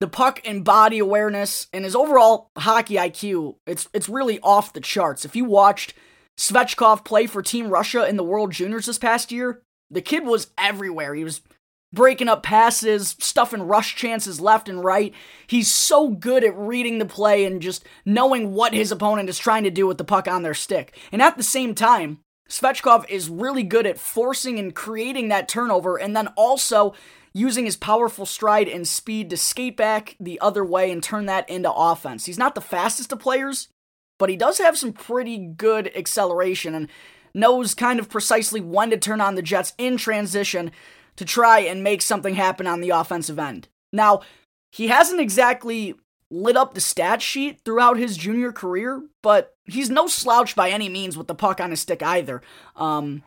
the 0.00 0.08
puck 0.08 0.40
and 0.44 0.64
body 0.64 0.98
awareness, 0.98 1.68
and 1.72 1.84
his 1.84 1.94
overall 1.94 2.50
hockey 2.56 2.94
IQ, 2.94 3.56
it's 3.66 3.88
it's 3.94 4.08
really 4.08 4.40
off 4.40 4.72
the 4.72 4.80
charts. 4.80 5.24
If 5.24 5.36
you 5.36 5.44
watched 5.44 5.94
Svechkov 6.38 7.04
play 7.04 7.26
for 7.26 7.42
Team 7.42 7.68
Russia 7.68 8.08
in 8.08 8.16
the 8.16 8.24
World 8.24 8.52
Juniors 8.52 8.86
this 8.86 8.98
past 8.98 9.30
year, 9.30 9.62
the 9.90 10.00
kid 10.02 10.24
was 10.24 10.48
everywhere. 10.58 11.14
He 11.14 11.24
was 11.24 11.42
breaking 11.92 12.28
up 12.28 12.42
passes, 12.42 13.14
stuffing 13.20 13.62
rush 13.62 13.94
chances 13.94 14.40
left 14.40 14.68
and 14.68 14.84
right. 14.84 15.14
He's 15.46 15.70
so 15.70 16.08
good 16.08 16.42
at 16.42 16.58
reading 16.58 16.98
the 16.98 17.06
play 17.06 17.44
and 17.44 17.62
just 17.62 17.84
knowing 18.04 18.52
what 18.52 18.74
his 18.74 18.90
opponent 18.90 19.28
is 19.28 19.38
trying 19.38 19.62
to 19.64 19.70
do 19.70 19.86
with 19.86 19.98
the 19.98 20.04
puck 20.04 20.26
on 20.26 20.42
their 20.42 20.54
stick. 20.54 20.98
And 21.12 21.22
at 21.22 21.36
the 21.36 21.44
same 21.44 21.74
time, 21.74 22.18
Svechkov 22.50 23.08
is 23.08 23.30
really 23.30 23.62
good 23.62 23.86
at 23.86 23.98
forcing 23.98 24.58
and 24.58 24.74
creating 24.74 25.28
that 25.28 25.48
turnover 25.48 25.96
and 25.96 26.16
then 26.16 26.28
also 26.36 26.94
using 27.32 27.64
his 27.64 27.76
powerful 27.76 28.26
stride 28.26 28.68
and 28.68 28.86
speed 28.86 29.30
to 29.30 29.36
skate 29.36 29.76
back 29.76 30.16
the 30.20 30.40
other 30.40 30.64
way 30.64 30.90
and 30.90 31.02
turn 31.02 31.26
that 31.26 31.48
into 31.48 31.72
offense. 31.72 32.26
He's 32.26 32.38
not 32.38 32.54
the 32.54 32.60
fastest 32.60 33.12
of 33.12 33.18
players, 33.18 33.68
but 34.18 34.28
he 34.28 34.36
does 34.36 34.58
have 34.58 34.78
some 34.78 34.92
pretty 34.92 35.38
good 35.38 35.90
acceleration. 35.96 36.74
And 36.74 36.88
knows 37.34 37.74
kind 37.74 37.98
of 37.98 38.08
precisely 38.08 38.60
when 38.60 38.90
to 38.90 38.96
turn 38.96 39.20
on 39.20 39.34
the 39.34 39.42
Jets 39.42 39.74
in 39.76 39.96
transition 39.96 40.70
to 41.16 41.24
try 41.24 41.60
and 41.60 41.82
make 41.82 42.02
something 42.02 42.34
happen 42.34 42.66
on 42.66 42.80
the 42.80 42.90
offensive 42.90 43.38
end. 43.38 43.68
Now, 43.92 44.20
he 44.72 44.88
hasn't 44.88 45.20
exactly 45.20 45.94
lit 46.30 46.56
up 46.56 46.74
the 46.74 46.80
stat 46.80 47.22
sheet 47.22 47.60
throughout 47.64 47.96
his 47.96 48.16
junior 48.16 48.52
career, 48.52 49.02
but 49.22 49.54
he's 49.64 49.90
no 49.90 50.06
slouch 50.06 50.56
by 50.56 50.70
any 50.70 50.88
means 50.88 51.16
with 51.16 51.26
the 51.26 51.34
puck 51.34 51.60
on 51.60 51.70
his 51.70 51.80
stick 51.80 52.02
either. 52.02 52.42
Um, 52.76 53.22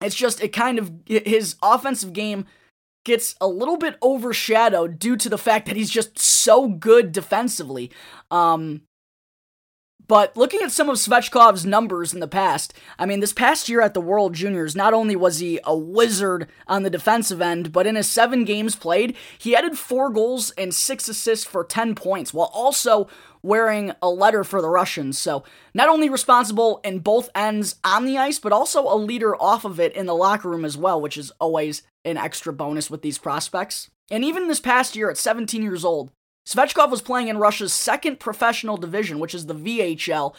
it's 0.00 0.16
just, 0.16 0.42
it 0.42 0.48
kind 0.48 0.78
of, 0.78 0.92
his 1.06 1.56
offensive 1.62 2.12
game 2.12 2.46
gets 3.04 3.36
a 3.40 3.46
little 3.46 3.76
bit 3.76 3.96
overshadowed 4.02 4.98
due 4.98 5.16
to 5.16 5.28
the 5.28 5.38
fact 5.38 5.66
that 5.66 5.76
he's 5.76 5.90
just 5.90 6.18
so 6.18 6.68
good 6.68 7.12
defensively. 7.12 7.90
Um, 8.30 8.82
but 10.12 10.36
looking 10.36 10.60
at 10.60 10.70
some 10.70 10.90
of 10.90 10.98
Svechkov's 10.98 11.64
numbers 11.64 12.12
in 12.12 12.20
the 12.20 12.28
past, 12.28 12.74
I 12.98 13.06
mean, 13.06 13.20
this 13.20 13.32
past 13.32 13.70
year 13.70 13.80
at 13.80 13.94
the 13.94 14.00
World 14.02 14.34
Juniors, 14.34 14.76
not 14.76 14.92
only 14.92 15.16
was 15.16 15.38
he 15.38 15.58
a 15.64 15.74
wizard 15.74 16.48
on 16.66 16.82
the 16.82 16.90
defensive 16.90 17.40
end, 17.40 17.72
but 17.72 17.86
in 17.86 17.94
his 17.94 18.10
seven 18.10 18.44
games 18.44 18.76
played, 18.76 19.16
he 19.38 19.56
added 19.56 19.78
four 19.78 20.10
goals 20.10 20.50
and 20.50 20.74
six 20.74 21.08
assists 21.08 21.46
for 21.46 21.64
10 21.64 21.94
points, 21.94 22.34
while 22.34 22.50
also 22.52 23.08
wearing 23.42 23.94
a 24.02 24.10
letter 24.10 24.44
for 24.44 24.60
the 24.60 24.68
Russians. 24.68 25.18
So, 25.18 25.44
not 25.72 25.88
only 25.88 26.10
responsible 26.10 26.82
in 26.84 26.98
both 26.98 27.30
ends 27.34 27.76
on 27.82 28.04
the 28.04 28.18
ice, 28.18 28.38
but 28.38 28.52
also 28.52 28.82
a 28.82 28.94
leader 28.94 29.34
off 29.36 29.64
of 29.64 29.80
it 29.80 29.94
in 29.94 30.04
the 30.04 30.14
locker 30.14 30.50
room 30.50 30.66
as 30.66 30.76
well, 30.76 31.00
which 31.00 31.16
is 31.16 31.32
always 31.40 31.84
an 32.04 32.18
extra 32.18 32.52
bonus 32.52 32.90
with 32.90 33.00
these 33.00 33.16
prospects. 33.16 33.88
And 34.10 34.22
even 34.22 34.48
this 34.48 34.60
past 34.60 34.94
year 34.94 35.08
at 35.08 35.16
17 35.16 35.62
years 35.62 35.86
old, 35.86 36.10
Svechkov 36.46 36.90
was 36.90 37.02
playing 37.02 37.28
in 37.28 37.38
Russia's 37.38 37.72
second 37.72 38.18
professional 38.18 38.76
division, 38.76 39.18
which 39.18 39.34
is 39.34 39.46
the 39.46 39.54
VHL, 39.54 40.34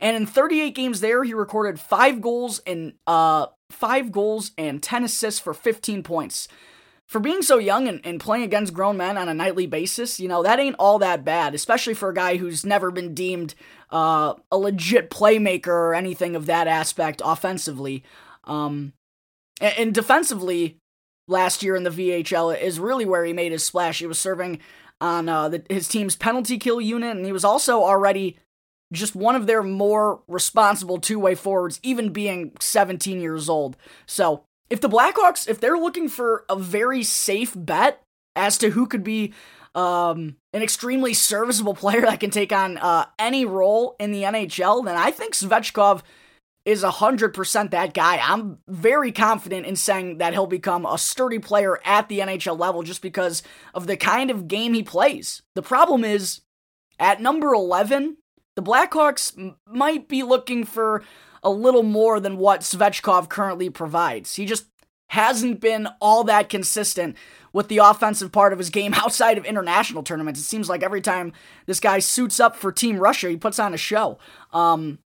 and 0.00 0.16
in 0.16 0.26
38 0.26 0.74
games 0.74 1.00
there, 1.00 1.22
he 1.22 1.32
recorded 1.32 1.78
five 1.78 2.20
goals 2.20 2.60
and 2.66 2.94
uh 3.06 3.46
five 3.70 4.12
goals 4.12 4.52
and 4.58 4.82
10 4.82 5.04
assists 5.04 5.40
for 5.40 5.54
15 5.54 6.02
points. 6.02 6.48
For 7.06 7.20
being 7.20 7.42
so 7.42 7.58
young 7.58 7.88
and, 7.88 8.00
and 8.04 8.20
playing 8.20 8.44
against 8.44 8.72
grown 8.72 8.96
men 8.96 9.18
on 9.18 9.28
a 9.28 9.34
nightly 9.34 9.66
basis, 9.66 10.20
you 10.20 10.28
know, 10.28 10.42
that 10.42 10.58
ain't 10.58 10.76
all 10.78 10.98
that 10.98 11.24
bad, 11.24 11.54
especially 11.54 11.94
for 11.94 12.08
a 12.08 12.14
guy 12.14 12.36
who's 12.36 12.64
never 12.64 12.90
been 12.90 13.12
deemed 13.14 13.54
uh, 13.90 14.34
a 14.50 14.56
legit 14.56 15.10
playmaker 15.10 15.68
or 15.68 15.94
anything 15.94 16.34
of 16.36 16.46
that 16.46 16.66
aspect 16.68 17.20
offensively. 17.24 18.02
Um, 18.44 18.92
and, 19.60 19.74
and 19.78 19.94
defensively, 19.94 20.78
last 21.28 21.62
year 21.62 21.76
in 21.76 21.82
the 21.82 21.90
VHL 21.90 22.58
is 22.58 22.80
really 22.80 23.04
where 23.04 23.24
he 23.24 23.32
made 23.32 23.52
his 23.52 23.64
splash. 23.64 23.98
He 23.98 24.06
was 24.06 24.18
serving 24.18 24.60
on 25.02 25.28
uh, 25.28 25.48
the, 25.48 25.64
his 25.68 25.88
team's 25.88 26.16
penalty 26.16 26.56
kill 26.58 26.80
unit, 26.80 27.16
and 27.16 27.26
he 27.26 27.32
was 27.32 27.44
also 27.44 27.82
already 27.82 28.38
just 28.92 29.16
one 29.16 29.34
of 29.34 29.46
their 29.46 29.62
more 29.62 30.22
responsible 30.28 30.98
two 30.98 31.18
way 31.18 31.34
forwards, 31.34 31.80
even 31.82 32.10
being 32.10 32.52
17 32.60 33.20
years 33.20 33.48
old. 33.48 33.76
So, 34.06 34.44
if 34.70 34.80
the 34.80 34.88
Blackhawks, 34.88 35.48
if 35.48 35.60
they're 35.60 35.76
looking 35.76 36.08
for 36.08 36.44
a 36.48 36.56
very 36.56 37.02
safe 37.02 37.52
bet 37.54 38.02
as 38.36 38.56
to 38.58 38.70
who 38.70 38.86
could 38.86 39.04
be 39.04 39.34
um, 39.74 40.36
an 40.52 40.62
extremely 40.62 41.12
serviceable 41.12 41.74
player 41.82 42.02
that 42.02 42.20
can 42.20 42.30
take 42.30 42.52
on 42.52 42.78
uh, 42.78 43.06
any 43.18 43.44
role 43.44 43.96
in 43.98 44.12
the 44.12 44.22
NHL, 44.22 44.84
then 44.84 44.96
I 44.96 45.10
think 45.10 45.34
Svechkov 45.34 46.02
is 46.64 46.84
100% 46.84 47.70
that 47.70 47.94
guy. 47.94 48.20
I'm 48.22 48.58
very 48.68 49.10
confident 49.10 49.66
in 49.66 49.76
saying 49.76 50.18
that 50.18 50.32
he'll 50.32 50.46
become 50.46 50.86
a 50.86 50.96
sturdy 50.96 51.38
player 51.38 51.80
at 51.84 52.08
the 52.08 52.20
NHL 52.20 52.58
level 52.58 52.82
just 52.82 53.02
because 53.02 53.42
of 53.74 53.86
the 53.86 53.96
kind 53.96 54.30
of 54.30 54.46
game 54.46 54.74
he 54.74 54.82
plays. 54.82 55.42
The 55.54 55.62
problem 55.62 56.04
is, 56.04 56.42
at 57.00 57.20
number 57.20 57.52
11, 57.52 58.16
the 58.54 58.62
Blackhawks 58.62 59.36
m- 59.36 59.56
might 59.66 60.08
be 60.08 60.22
looking 60.22 60.64
for 60.64 61.02
a 61.42 61.50
little 61.50 61.82
more 61.82 62.20
than 62.20 62.36
what 62.36 62.60
Svechkov 62.60 63.28
currently 63.28 63.68
provides. 63.68 64.36
He 64.36 64.46
just 64.46 64.66
hasn't 65.08 65.60
been 65.60 65.88
all 66.00 66.24
that 66.24 66.48
consistent 66.48 67.16
with 67.52 67.68
the 67.68 67.78
offensive 67.78 68.32
part 68.32 68.52
of 68.52 68.58
his 68.58 68.70
game 68.70 68.94
outside 68.96 69.36
of 69.36 69.44
international 69.44 70.02
tournaments. 70.04 70.38
It 70.38 70.44
seems 70.44 70.68
like 70.68 70.82
every 70.82 71.00
time 71.00 71.32
this 71.66 71.80
guy 71.80 71.98
suits 71.98 72.38
up 72.38 72.56
for 72.56 72.70
Team 72.70 72.98
Russia, 72.98 73.28
he 73.28 73.36
puts 73.36 73.58
on 73.58 73.74
a 73.74 73.78
show. 73.78 74.18
Um, 74.52 75.00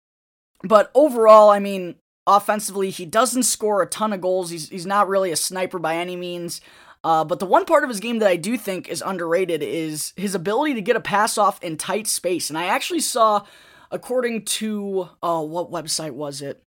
but 0.62 0.90
overall, 0.94 1.50
I 1.50 1.58
mean, 1.58 1.96
offensively, 2.26 2.90
he 2.90 3.06
doesn't 3.06 3.44
score 3.44 3.82
a 3.82 3.86
ton 3.86 4.12
of 4.12 4.20
goals. 4.20 4.50
He's, 4.50 4.68
he's 4.68 4.86
not 4.86 5.08
really 5.08 5.30
a 5.30 5.36
sniper 5.36 5.78
by 5.78 5.96
any 5.96 6.16
means. 6.16 6.60
Uh, 7.04 7.24
but 7.24 7.38
the 7.38 7.46
one 7.46 7.64
part 7.64 7.84
of 7.84 7.88
his 7.88 8.00
game 8.00 8.18
that 8.18 8.28
I 8.28 8.34
do 8.34 8.58
think 8.58 8.88
is 8.88 9.00
underrated 9.00 9.62
is 9.62 10.12
his 10.16 10.34
ability 10.34 10.74
to 10.74 10.82
get 10.82 10.96
a 10.96 11.00
pass 11.00 11.38
off 11.38 11.62
in 11.62 11.76
tight 11.76 12.08
space. 12.08 12.50
And 12.50 12.58
I 12.58 12.66
actually 12.66 13.00
saw, 13.00 13.44
according 13.92 14.44
to, 14.46 15.10
oh, 15.22 15.42
what 15.42 15.70
website 15.70 16.12
was 16.12 16.42
it? 16.42 16.62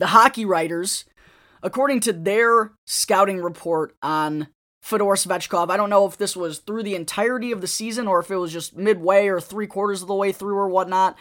The 0.00 0.08
Hockey 0.08 0.44
Writers, 0.44 1.04
according 1.62 2.00
to 2.00 2.12
their 2.12 2.72
scouting 2.86 3.40
report 3.40 3.94
on 4.02 4.48
Fedor 4.82 5.04
Svechkov, 5.04 5.70
I 5.70 5.76
don't 5.76 5.90
know 5.90 6.06
if 6.06 6.16
this 6.16 6.36
was 6.36 6.58
through 6.58 6.82
the 6.82 6.94
entirety 6.94 7.52
of 7.52 7.60
the 7.60 7.66
season 7.66 8.08
or 8.08 8.20
if 8.20 8.30
it 8.30 8.36
was 8.36 8.52
just 8.52 8.76
midway 8.76 9.28
or 9.28 9.40
three 9.40 9.66
quarters 9.66 10.02
of 10.02 10.08
the 10.08 10.14
way 10.14 10.32
through 10.32 10.56
or 10.56 10.68
whatnot. 10.68 11.16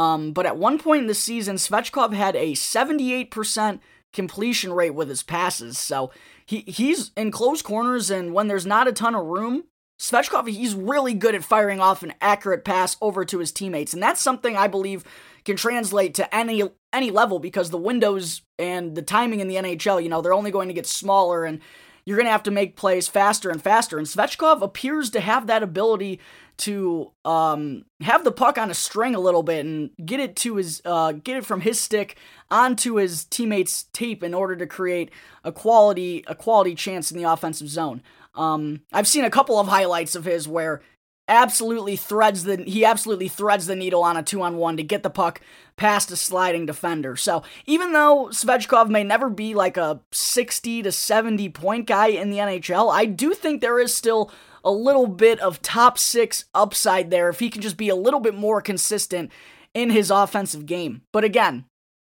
Um, 0.00 0.32
but 0.32 0.46
at 0.46 0.56
one 0.56 0.78
point 0.78 1.02
in 1.02 1.06
the 1.08 1.14
season, 1.14 1.56
Svechkov 1.56 2.14
had 2.14 2.34
a 2.34 2.52
78% 2.52 3.80
completion 4.14 4.72
rate 4.72 4.94
with 4.94 5.10
his 5.10 5.22
passes. 5.22 5.78
So 5.78 6.10
he 6.46 6.60
he's 6.60 7.12
in 7.16 7.30
close 7.30 7.60
corners, 7.60 8.10
and 8.10 8.32
when 8.32 8.48
there's 8.48 8.64
not 8.64 8.88
a 8.88 8.92
ton 8.92 9.14
of 9.14 9.26
room, 9.26 9.64
Svechkov 10.00 10.48
he's 10.48 10.74
really 10.74 11.12
good 11.12 11.34
at 11.34 11.44
firing 11.44 11.80
off 11.80 12.02
an 12.02 12.14
accurate 12.22 12.64
pass 12.64 12.96
over 13.02 13.26
to 13.26 13.38
his 13.38 13.52
teammates, 13.52 13.92
and 13.92 14.02
that's 14.02 14.22
something 14.22 14.56
I 14.56 14.68
believe 14.68 15.04
can 15.44 15.56
translate 15.56 16.14
to 16.14 16.34
any 16.34 16.62
any 16.94 17.10
level 17.10 17.38
because 17.38 17.68
the 17.68 17.76
windows 17.76 18.40
and 18.58 18.94
the 18.94 19.02
timing 19.02 19.40
in 19.40 19.48
the 19.48 19.56
NHL, 19.56 20.02
you 20.02 20.08
know, 20.08 20.22
they're 20.22 20.32
only 20.32 20.50
going 20.50 20.68
to 20.68 20.74
get 20.74 20.86
smaller 20.86 21.44
and 21.44 21.60
you're 22.06 22.16
going 22.16 22.26
to 22.26 22.32
have 22.32 22.42
to 22.44 22.50
make 22.50 22.76
plays 22.76 23.06
faster 23.06 23.50
and 23.50 23.62
faster. 23.62 23.98
And 23.98 24.06
Svechkov 24.06 24.62
appears 24.62 25.10
to 25.10 25.20
have 25.20 25.46
that 25.46 25.62
ability 25.62 26.18
to 26.60 27.12
um, 27.24 27.84
have 28.00 28.24
the 28.24 28.32
puck 28.32 28.58
on 28.58 28.70
a 28.70 28.74
string 28.74 29.14
a 29.14 29.20
little 29.20 29.42
bit 29.42 29.64
and 29.64 29.90
get 30.04 30.20
it 30.20 30.36
to 30.36 30.56
his 30.56 30.80
uh, 30.84 31.12
get 31.12 31.36
it 31.36 31.46
from 31.46 31.62
his 31.62 31.80
stick 31.80 32.16
onto 32.50 32.96
his 32.96 33.24
teammates' 33.24 33.84
tape 33.92 34.22
in 34.22 34.34
order 34.34 34.56
to 34.56 34.66
create 34.66 35.10
a 35.44 35.52
quality 35.52 36.24
a 36.26 36.34
quality 36.34 36.74
chance 36.74 37.10
in 37.10 37.18
the 37.18 37.30
offensive 37.30 37.68
zone. 37.68 38.02
Um, 38.34 38.82
I've 38.92 39.08
seen 39.08 39.24
a 39.24 39.30
couple 39.30 39.58
of 39.58 39.68
highlights 39.68 40.14
of 40.14 40.24
his 40.24 40.46
where 40.46 40.82
absolutely 41.30 41.96
threads 41.96 42.42
the 42.44 42.56
he 42.64 42.84
absolutely 42.84 43.28
threads 43.28 43.66
the 43.66 43.76
needle 43.76 44.02
on 44.02 44.16
a 44.16 44.22
two 44.22 44.42
on 44.42 44.56
one 44.56 44.76
to 44.76 44.82
get 44.82 45.02
the 45.02 45.10
puck 45.10 45.40
past 45.76 46.10
a 46.10 46.16
sliding 46.16 46.66
defender. 46.66 47.16
So 47.16 47.42
even 47.66 47.92
though 47.92 48.28
Svechkov 48.32 48.88
may 48.88 49.04
never 49.04 49.30
be 49.30 49.54
like 49.54 49.76
a 49.76 50.00
60 50.12 50.82
to 50.82 50.92
70 50.92 51.48
point 51.50 51.86
guy 51.86 52.08
in 52.08 52.30
the 52.30 52.38
NHL, 52.38 52.92
I 52.92 53.06
do 53.06 53.32
think 53.32 53.60
there 53.60 53.78
is 53.78 53.94
still 53.94 54.30
a 54.64 54.70
little 54.70 55.06
bit 55.06 55.40
of 55.40 55.62
top 55.62 55.98
six 55.98 56.44
upside 56.54 57.10
there 57.10 57.28
if 57.28 57.38
he 57.40 57.50
can 57.50 57.62
just 57.62 57.76
be 57.76 57.88
a 57.88 57.96
little 57.96 58.20
bit 58.20 58.34
more 58.34 58.60
consistent 58.60 59.30
in 59.74 59.90
his 59.90 60.10
offensive 60.10 60.66
game. 60.66 61.02
But 61.12 61.24
again, 61.24 61.64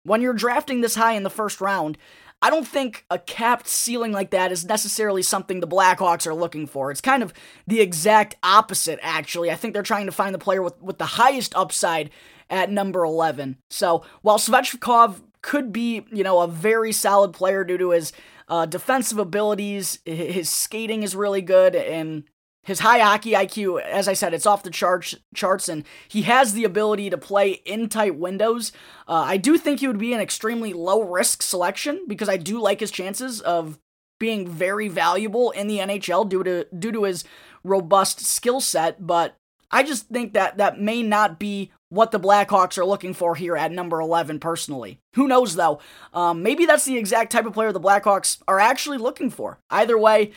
when 0.03 0.21
you're 0.21 0.33
drafting 0.33 0.81
this 0.81 0.95
high 0.95 1.13
in 1.13 1.23
the 1.23 1.29
first 1.29 1.61
round, 1.61 1.97
I 2.41 2.49
don't 2.49 2.67
think 2.67 3.05
a 3.09 3.19
capped 3.19 3.67
ceiling 3.67 4.13
like 4.13 4.31
that 4.31 4.51
is 4.51 4.63
necessarily 4.63 5.21
something 5.21 5.59
the 5.59 5.67
Blackhawks 5.67 6.25
are 6.25 6.33
looking 6.33 6.67
for. 6.67 6.89
It's 6.89 7.01
kind 7.01 7.21
of 7.21 7.33
the 7.67 7.81
exact 7.81 8.37
opposite, 8.43 8.99
actually. 9.01 9.51
I 9.51 9.55
think 9.55 9.73
they're 9.73 9.83
trying 9.83 10.05
to 10.05 10.11
find 10.13 10.33
the 10.33 10.39
player 10.39 10.61
with, 10.61 10.81
with 10.81 10.97
the 10.97 11.05
highest 11.05 11.53
upside 11.55 12.09
at 12.49 12.71
number 12.71 13.03
11. 13.03 13.57
So 13.69 14.05
while 14.21 14.37
Svechkov 14.37 15.21
could 15.41 15.73
be, 15.73 16.05
you 16.11 16.23
know, 16.23 16.39
a 16.39 16.47
very 16.47 16.93
solid 16.93 17.33
player 17.33 17.63
due 17.63 17.77
to 17.77 17.91
his 17.91 18.13
uh, 18.47 18.65
defensive 18.65 19.19
abilities, 19.19 19.99
his 20.05 20.49
skating 20.49 21.03
is 21.03 21.15
really 21.15 21.41
good, 21.41 21.75
and 21.75 22.23
his 22.63 22.79
high 22.79 22.99
hockey 22.99 23.31
IQ, 23.31 23.81
as 23.81 24.07
I 24.07 24.13
said, 24.13 24.33
it's 24.33 24.45
off 24.45 24.63
the 24.63 24.69
charts, 24.69 25.15
charts, 25.33 25.69
and 25.69 25.83
he 26.07 26.23
has 26.23 26.53
the 26.53 26.65
ability 26.65 27.09
to 27.09 27.17
play 27.17 27.61
in 27.65 27.89
tight 27.89 28.15
windows. 28.15 28.71
Uh, 29.07 29.23
I 29.25 29.37
do 29.37 29.57
think 29.57 29.79
he 29.79 29.87
would 29.87 29.97
be 29.97 30.13
an 30.13 30.19
extremely 30.19 30.73
low 30.73 31.01
risk 31.01 31.41
selection 31.41 32.05
because 32.07 32.29
I 32.29 32.37
do 32.37 32.61
like 32.61 32.81
his 32.81 32.91
chances 32.91 33.41
of 33.41 33.79
being 34.19 34.47
very 34.47 34.89
valuable 34.89 35.51
in 35.51 35.67
the 35.67 35.77
NHL 35.77 36.27
due 36.27 36.43
to 36.43 36.67
due 36.77 36.91
to 36.91 37.03
his 37.05 37.23
robust 37.63 38.19
skill 38.19 38.59
set. 38.59 39.05
But 39.05 39.35
I 39.71 39.83
just 39.83 40.07
think 40.09 40.33
that 40.33 40.57
that 40.57 40.79
may 40.79 41.01
not 41.01 41.39
be 41.39 41.71
what 41.89 42.11
the 42.11 42.19
Blackhawks 42.19 42.77
are 42.77 42.85
looking 42.85 43.13
for 43.13 43.35
here 43.35 43.55
at 43.55 43.71
number 43.71 43.99
11 43.99 44.39
personally. 44.39 44.99
Who 45.15 45.27
knows 45.27 45.55
though? 45.55 45.79
Um, 46.13 46.43
maybe 46.43 46.65
that's 46.65 46.85
the 46.85 46.97
exact 46.97 47.31
type 47.31 47.45
of 47.45 47.53
player 47.53 47.71
the 47.71 47.79
Blackhawks 47.79 48.41
are 48.47 48.59
actually 48.59 48.97
looking 48.97 49.29
for. 49.29 49.59
Either 49.69 49.97
way, 49.97 50.31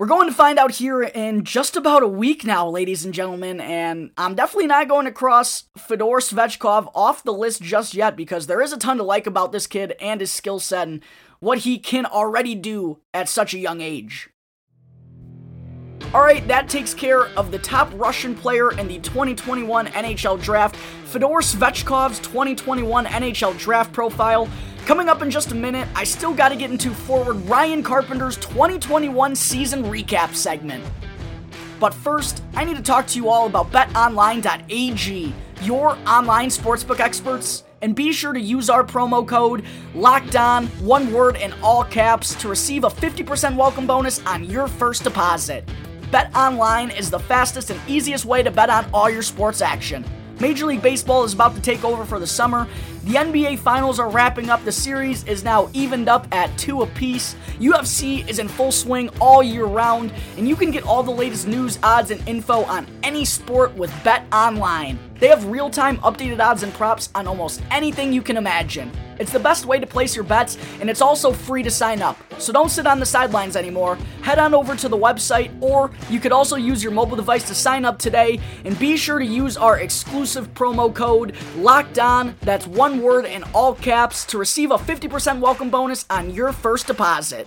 we're 0.00 0.06
going 0.06 0.30
to 0.30 0.34
find 0.34 0.58
out 0.58 0.70
here 0.70 1.02
in 1.02 1.44
just 1.44 1.76
about 1.76 2.02
a 2.02 2.08
week 2.08 2.42
now, 2.42 2.66
ladies 2.66 3.04
and 3.04 3.12
gentlemen, 3.12 3.60
and 3.60 4.10
I'm 4.16 4.34
definitely 4.34 4.68
not 4.68 4.88
going 4.88 5.04
to 5.04 5.12
cross 5.12 5.64
Fedor 5.76 6.22
Svechkov 6.22 6.90
off 6.94 7.22
the 7.22 7.34
list 7.34 7.60
just 7.60 7.92
yet 7.92 8.16
because 8.16 8.46
there 8.46 8.62
is 8.62 8.72
a 8.72 8.78
ton 8.78 8.96
to 8.96 9.02
like 9.02 9.26
about 9.26 9.52
this 9.52 9.66
kid 9.66 9.92
and 10.00 10.22
his 10.22 10.32
skill 10.32 10.58
set 10.58 10.88
and 10.88 11.02
what 11.40 11.58
he 11.58 11.78
can 11.78 12.06
already 12.06 12.54
do 12.54 13.00
at 13.12 13.28
such 13.28 13.52
a 13.52 13.58
young 13.58 13.82
age. 13.82 14.30
Alright, 16.14 16.48
that 16.48 16.70
takes 16.70 16.94
care 16.94 17.26
of 17.36 17.50
the 17.50 17.58
top 17.58 17.90
Russian 17.94 18.34
player 18.34 18.72
in 18.72 18.88
the 18.88 19.00
2021 19.00 19.88
NHL 19.88 20.42
Draft, 20.42 20.76
Fedor 21.04 21.42
Svechkov's 21.42 22.20
2021 22.20 23.04
NHL 23.04 23.58
Draft 23.58 23.92
profile. 23.92 24.48
Coming 24.86 25.08
up 25.08 25.22
in 25.22 25.30
just 25.30 25.52
a 25.52 25.54
minute, 25.54 25.86
I 25.94 26.04
still 26.04 26.34
got 26.34 26.48
to 26.48 26.56
get 26.56 26.70
into 26.70 26.92
forward 26.92 27.34
Ryan 27.48 27.82
Carpenter's 27.82 28.36
2021 28.38 29.36
season 29.36 29.84
recap 29.84 30.34
segment. 30.34 30.84
But 31.78 31.94
first, 31.94 32.42
I 32.54 32.64
need 32.64 32.76
to 32.76 32.82
talk 32.82 33.06
to 33.08 33.18
you 33.18 33.28
all 33.28 33.46
about 33.46 33.70
betonline.ag, 33.70 35.34
your 35.62 35.90
online 36.08 36.48
sportsbook 36.48 36.98
experts. 36.98 37.64
And 37.82 37.94
be 37.94 38.12
sure 38.12 38.32
to 38.32 38.40
use 38.40 38.68
our 38.68 38.84
promo 38.84 39.26
code 39.26 39.64
LOCKEDON, 39.94 40.66
one 40.82 41.12
word 41.12 41.36
in 41.36 41.54
all 41.62 41.84
caps, 41.84 42.34
to 42.34 42.48
receive 42.48 42.84
a 42.84 42.88
50% 42.88 43.56
welcome 43.56 43.86
bonus 43.86 44.24
on 44.26 44.44
your 44.44 44.66
first 44.66 45.04
deposit. 45.04 45.66
BetOnline 46.10 46.98
is 46.98 47.08
the 47.08 47.20
fastest 47.20 47.70
and 47.70 47.80
easiest 47.88 48.24
way 48.24 48.42
to 48.42 48.50
bet 48.50 48.68
on 48.68 48.84
all 48.92 49.08
your 49.08 49.22
sports 49.22 49.62
action. 49.62 50.04
Major 50.40 50.66
League 50.66 50.82
Baseball 50.82 51.22
is 51.24 51.34
about 51.34 51.54
to 51.54 51.60
take 51.60 51.84
over 51.84 52.04
for 52.04 52.18
the 52.18 52.26
summer. 52.26 52.66
The 53.02 53.14
NBA 53.14 53.60
Finals 53.60 53.98
are 53.98 54.10
wrapping 54.10 54.50
up. 54.50 54.62
The 54.62 54.72
series 54.72 55.24
is 55.24 55.42
now 55.42 55.70
evened 55.72 56.06
up 56.10 56.28
at 56.32 56.54
two 56.58 56.82
apiece. 56.82 57.34
UFC 57.58 58.28
is 58.28 58.38
in 58.38 58.46
full 58.46 58.70
swing 58.70 59.08
all 59.22 59.42
year 59.42 59.64
round, 59.64 60.12
and 60.36 60.46
you 60.46 60.54
can 60.54 60.70
get 60.70 60.84
all 60.84 61.02
the 61.02 61.10
latest 61.10 61.48
news, 61.48 61.78
odds, 61.82 62.10
and 62.10 62.20
info 62.28 62.62
on 62.64 62.86
any 63.02 63.24
sport 63.24 63.74
with 63.74 63.90
Bet 64.04 64.26
Online. 64.34 64.98
They 65.18 65.28
have 65.28 65.46
real 65.46 65.70
time 65.70 65.96
updated 65.98 66.40
odds 66.40 66.62
and 66.62 66.74
props 66.74 67.08
on 67.14 67.26
almost 67.26 67.62
anything 67.70 68.12
you 68.12 68.20
can 68.20 68.36
imagine. 68.36 68.92
It's 69.20 69.32
the 69.32 69.38
best 69.38 69.66
way 69.66 69.78
to 69.78 69.86
place 69.86 70.16
your 70.16 70.24
bets, 70.24 70.56
and 70.80 70.88
it's 70.88 71.02
also 71.02 71.30
free 71.30 71.62
to 71.62 71.70
sign 71.70 72.00
up. 72.00 72.16
So 72.38 72.54
don't 72.54 72.70
sit 72.70 72.86
on 72.86 72.98
the 72.98 73.04
sidelines 73.04 73.54
anymore. 73.54 73.98
Head 74.22 74.38
on 74.38 74.54
over 74.54 74.74
to 74.74 74.88
the 74.88 74.96
website, 74.96 75.50
or 75.60 75.90
you 76.08 76.20
could 76.20 76.32
also 76.32 76.56
use 76.56 76.82
your 76.82 76.92
mobile 76.92 77.16
device 77.16 77.46
to 77.48 77.54
sign 77.54 77.84
up 77.84 77.98
today. 77.98 78.40
And 78.64 78.78
be 78.78 78.96
sure 78.96 79.18
to 79.18 79.24
use 79.26 79.58
our 79.58 79.80
exclusive 79.80 80.54
promo 80.54 80.92
code 80.94 81.36
Locked 81.58 81.98
On. 81.98 82.34
That's 82.40 82.66
one 82.66 82.89
word 82.98 83.24
in 83.24 83.44
all 83.54 83.74
caps 83.74 84.24
to 84.26 84.38
receive 84.38 84.70
a 84.70 84.76
50% 84.76 85.38
welcome 85.38 85.70
bonus 85.70 86.04
on 86.10 86.30
your 86.30 86.52
first 86.52 86.88
deposit. 86.88 87.46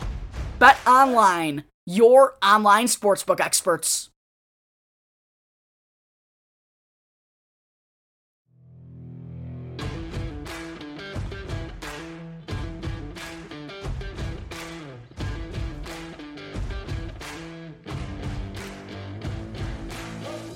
Bet 0.60 0.78
online, 0.88 1.66
your 1.86 2.36
online 2.42 2.86
sportsbook 2.86 3.42
experts. 3.42 4.10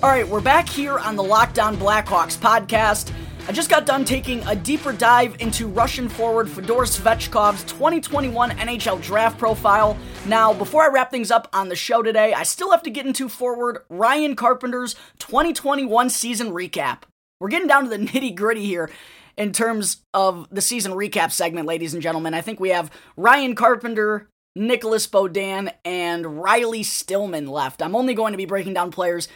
All 0.00 0.08
right, 0.10 0.28
we're 0.28 0.40
back 0.40 0.68
here 0.68 0.96
on 0.96 1.16
the 1.16 1.24
Locked 1.24 1.58
On 1.58 1.76
Blackhawks 1.76 2.38
podcast. 2.38 3.12
I 3.48 3.52
just 3.52 3.70
got 3.70 3.86
done 3.86 4.04
taking 4.04 4.46
a 4.46 4.54
deeper 4.54 4.92
dive 4.92 5.34
into 5.40 5.68
Russian 5.68 6.10
forward 6.10 6.50
Fedor 6.50 6.82
Svechkov's 6.82 7.64
2021 7.64 8.50
NHL 8.50 9.00
draft 9.00 9.38
profile. 9.38 9.96
Now, 10.26 10.52
before 10.52 10.82
I 10.82 10.92
wrap 10.92 11.10
things 11.10 11.30
up 11.30 11.48
on 11.54 11.70
the 11.70 11.74
show 11.74 12.02
today, 12.02 12.34
I 12.34 12.42
still 12.42 12.70
have 12.72 12.82
to 12.82 12.90
get 12.90 13.06
into 13.06 13.26
forward 13.26 13.78
Ryan 13.88 14.36
Carpenter's 14.36 14.96
2021 15.20 16.10
season 16.10 16.50
recap. 16.50 17.04
We're 17.40 17.48
getting 17.48 17.68
down 17.68 17.84
to 17.84 17.88
the 17.88 17.96
nitty 18.06 18.36
gritty 18.36 18.66
here 18.66 18.90
in 19.38 19.52
terms 19.52 20.02
of 20.12 20.46
the 20.50 20.60
season 20.60 20.92
recap 20.92 21.32
segment, 21.32 21.66
ladies 21.66 21.94
and 21.94 22.02
gentlemen. 22.02 22.34
I 22.34 22.42
think 22.42 22.60
we 22.60 22.68
have 22.68 22.90
Ryan 23.16 23.54
Carpenter, 23.54 24.28
Nicolas 24.56 25.06
Beaudin, 25.06 25.72
and 25.86 26.42
Riley 26.42 26.82
Stillman 26.82 27.46
left. 27.46 27.80
I'm 27.80 27.96
only 27.96 28.12
going 28.12 28.32
to 28.32 28.38
be 28.38 28.44
breaking 28.44 28.74
down 28.74 28.90
players 28.90 29.26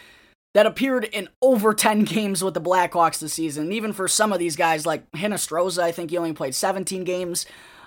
that 0.53 0.65
appeared 0.65 1.05
in 1.05 1.29
over 1.41 1.73
10 1.73 2.03
games 2.05 2.43
with 2.43 2.53
the 2.53 2.61
Blackhawks 2.61 3.19
this 3.19 3.33
season. 3.33 3.71
Even 3.71 3.93
for 3.93 4.07
some 4.07 4.33
of 4.33 4.39
these 4.39 4.55
guys, 4.55 4.85
like 4.85 5.09
Hinostroza, 5.11 5.83
I 5.83 5.91
think 5.91 6.11
he 6.11 6.17
only 6.17 6.33
played 6.33 6.55
17 6.55 7.03
games. 7.03 7.45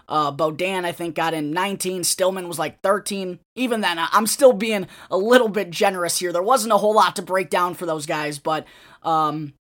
Uh, 0.08 0.30
Beaudin, 0.30 0.84
I 0.84 0.92
think, 0.92 1.16
got 1.16 1.34
in 1.34 1.50
19. 1.50 2.04
Stillman 2.04 2.46
was 2.46 2.58
like 2.58 2.80
13. 2.82 3.40
Even 3.56 3.80
then, 3.80 3.98
I'm 3.98 4.26
still 4.26 4.52
being 4.52 4.86
a 5.10 5.16
little 5.16 5.48
bit 5.48 5.70
generous 5.70 6.18
here. 6.18 6.32
There 6.32 6.42
wasn't 6.42 6.72
a 6.72 6.78
whole 6.78 6.94
lot 6.94 7.16
to 7.16 7.22
break 7.22 7.50
down 7.50 7.74
for 7.74 7.86
those 7.86 8.06
guys, 8.06 8.38
but 8.38 8.66
um, 9.02 9.54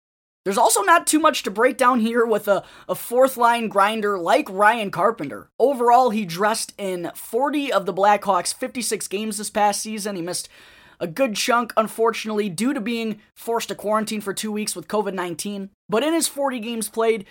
there's 0.45 0.59
also 0.59 0.83
not 0.83 1.07
too 1.07 1.19
much 1.19 1.43
to 1.45 1.51
break 1.51 1.79
down 1.79 2.01
here 2.01 2.27
with 2.27 2.47
a, 2.47 2.62
a 2.88 2.95
fourth 2.95 3.38
line 3.38 3.69
grinder 3.69 4.19
like 4.19 4.47
Ryan 4.51 4.90
Carpenter. 4.90 5.49
Overall, 5.59 6.11
he 6.11 6.27
dressed 6.27 6.75
in 6.77 7.11
40 7.14 7.73
of 7.73 7.87
the 7.87 7.95
Blackhawks' 7.95 8.53
56 8.53 9.09
games 9.09 9.38
this 9.38 9.49
past 9.49 9.81
season. 9.81 10.17
He 10.17 10.23
missed 10.23 10.51
a 11.05 11.07
good 11.07 11.37
chunk, 11.37 11.73
unfortunately, 11.77 12.49
due 12.49 12.73
to 12.73 12.81
being 12.81 13.21
forced 13.35 13.69
to 13.69 13.75
quarantine 13.75 14.23
for 14.23 14.33
two 14.33 14.51
weeks 14.51 14.75
with 14.75 14.88
COVID 14.88 15.12
19. 15.12 15.69
But 15.88 16.03
in 16.03 16.14
his 16.14 16.27
40 16.27 16.59
games 16.61 16.88
played, 16.88 17.27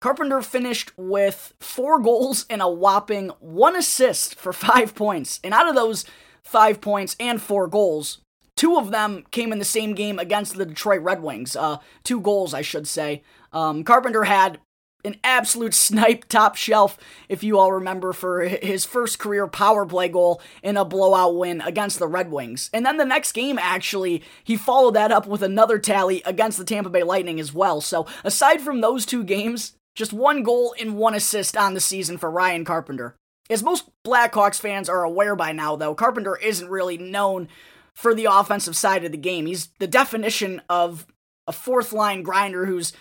Carpenter 0.00 0.40
finished 0.40 0.92
with 0.96 1.52
four 1.60 1.98
goals 2.02 2.46
and 2.48 2.62
a 2.62 2.68
whopping 2.68 3.28
one 3.38 3.76
assist 3.76 4.34
for 4.34 4.54
five 4.54 4.94
points. 4.94 5.38
And 5.44 5.52
out 5.52 5.68
of 5.68 5.74
those 5.74 6.06
five 6.42 6.80
points 6.80 7.14
and 7.20 7.40
four 7.42 7.68
goals, 7.68 8.22
two 8.56 8.78
of 8.78 8.90
them 8.90 9.24
came 9.30 9.52
in 9.52 9.58
the 9.58 9.64
same 9.66 9.94
game 9.94 10.18
against 10.18 10.56
the 10.56 10.64
Detroit 10.64 11.02
Red 11.02 11.22
Wings. 11.22 11.54
Uh, 11.54 11.76
two 12.04 12.20
goals, 12.20 12.54
I 12.54 12.62
should 12.62 12.88
say. 12.88 13.22
Um, 13.52 13.84
Carpenter 13.84 14.24
had 14.24 14.60
an 15.04 15.16
absolute 15.24 15.74
snipe 15.74 16.26
top 16.26 16.56
shelf, 16.56 16.98
if 17.28 17.42
you 17.42 17.58
all 17.58 17.72
remember, 17.72 18.12
for 18.12 18.42
his 18.42 18.84
first 18.84 19.18
career 19.18 19.46
power 19.46 19.86
play 19.86 20.08
goal 20.08 20.40
in 20.62 20.76
a 20.76 20.84
blowout 20.84 21.36
win 21.36 21.60
against 21.60 21.98
the 21.98 22.08
Red 22.08 22.30
Wings. 22.30 22.70
And 22.72 22.84
then 22.84 22.96
the 22.96 23.04
next 23.04 23.32
game, 23.32 23.58
actually, 23.58 24.22
he 24.44 24.56
followed 24.56 24.94
that 24.94 25.12
up 25.12 25.26
with 25.26 25.42
another 25.42 25.78
tally 25.78 26.22
against 26.24 26.58
the 26.58 26.64
Tampa 26.64 26.90
Bay 26.90 27.02
Lightning 27.02 27.40
as 27.40 27.52
well. 27.52 27.80
So 27.80 28.06
aside 28.24 28.60
from 28.60 28.80
those 28.80 29.06
two 29.06 29.24
games, 29.24 29.74
just 29.94 30.12
one 30.12 30.42
goal 30.42 30.74
and 30.80 30.96
one 30.96 31.14
assist 31.14 31.56
on 31.56 31.74
the 31.74 31.80
season 31.80 32.18
for 32.18 32.30
Ryan 32.30 32.64
Carpenter. 32.64 33.16
As 33.48 33.62
most 33.62 33.90
Blackhawks 34.06 34.60
fans 34.60 34.88
are 34.88 35.02
aware 35.02 35.34
by 35.34 35.52
now, 35.52 35.74
though, 35.74 35.94
Carpenter 35.94 36.36
isn't 36.36 36.68
really 36.68 36.96
known 36.96 37.48
for 37.94 38.14
the 38.14 38.26
offensive 38.26 38.76
side 38.76 39.04
of 39.04 39.10
the 39.10 39.18
game. 39.18 39.46
He's 39.46 39.68
the 39.78 39.88
definition 39.88 40.62
of 40.68 41.06
a 41.46 41.52
fourth 41.52 41.92
line 41.92 42.22
grinder 42.22 42.66
who's 42.66 42.92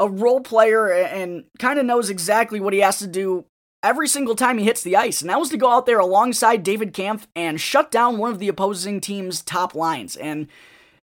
a 0.00 0.08
role 0.08 0.40
player 0.40 0.92
and 0.92 1.44
kind 1.58 1.78
of 1.78 1.86
knows 1.86 2.10
exactly 2.10 2.60
what 2.60 2.72
he 2.72 2.80
has 2.80 2.98
to 2.98 3.06
do 3.06 3.44
every 3.82 4.08
single 4.08 4.34
time 4.34 4.58
he 4.58 4.64
hits 4.64 4.82
the 4.82 4.96
ice. 4.96 5.20
And 5.20 5.30
that 5.30 5.40
was 5.40 5.50
to 5.50 5.56
go 5.56 5.70
out 5.70 5.86
there 5.86 5.98
alongside 5.98 6.62
David 6.62 6.92
Kampf 6.92 7.26
and 7.34 7.60
shut 7.60 7.90
down 7.90 8.18
one 8.18 8.30
of 8.30 8.38
the 8.38 8.48
opposing 8.48 9.00
team's 9.00 9.42
top 9.42 9.74
lines. 9.74 10.16
And 10.16 10.48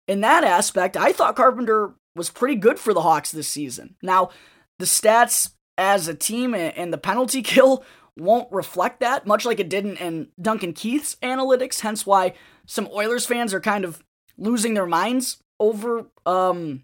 in 0.08 0.21
that 0.21 0.43
aspect, 0.43 0.97
I 0.97 1.12
thought 1.12 1.36
Carpenter 1.36 1.93
was 2.15 2.30
pretty 2.30 2.56
good 2.56 2.80
for 2.80 2.93
the 2.93 3.02
Hawks 3.02 3.32
this 3.32 3.47
season. 3.47 3.95
Now, 4.02 4.30
the 4.78 4.86
stats 4.86 5.52
as 5.78 6.08
a 6.08 6.15
team 6.15 6.54
and 6.54 6.91
the 6.91 6.97
penalty 6.97 7.41
kill 7.43 7.84
won't 8.17 8.52
reflect 8.52 8.99
that, 8.99 9.25
much 9.25 9.45
like 9.45 9.60
it 9.60 9.69
didn't 9.69 9.97
in 9.97 10.28
Duncan 10.41 10.73
Keith's 10.73 11.15
analytics, 11.21 11.80
hence 11.82 12.06
why 12.06 12.34
some 12.65 12.88
Oilers 12.93 13.25
fans 13.25 13.54
are 13.54 13.62
kind 13.62 13.86
of 13.86 14.04
losing 14.38 14.73
their 14.73 14.86
minds 14.86 15.38
over 15.60 16.06
um 16.25 16.84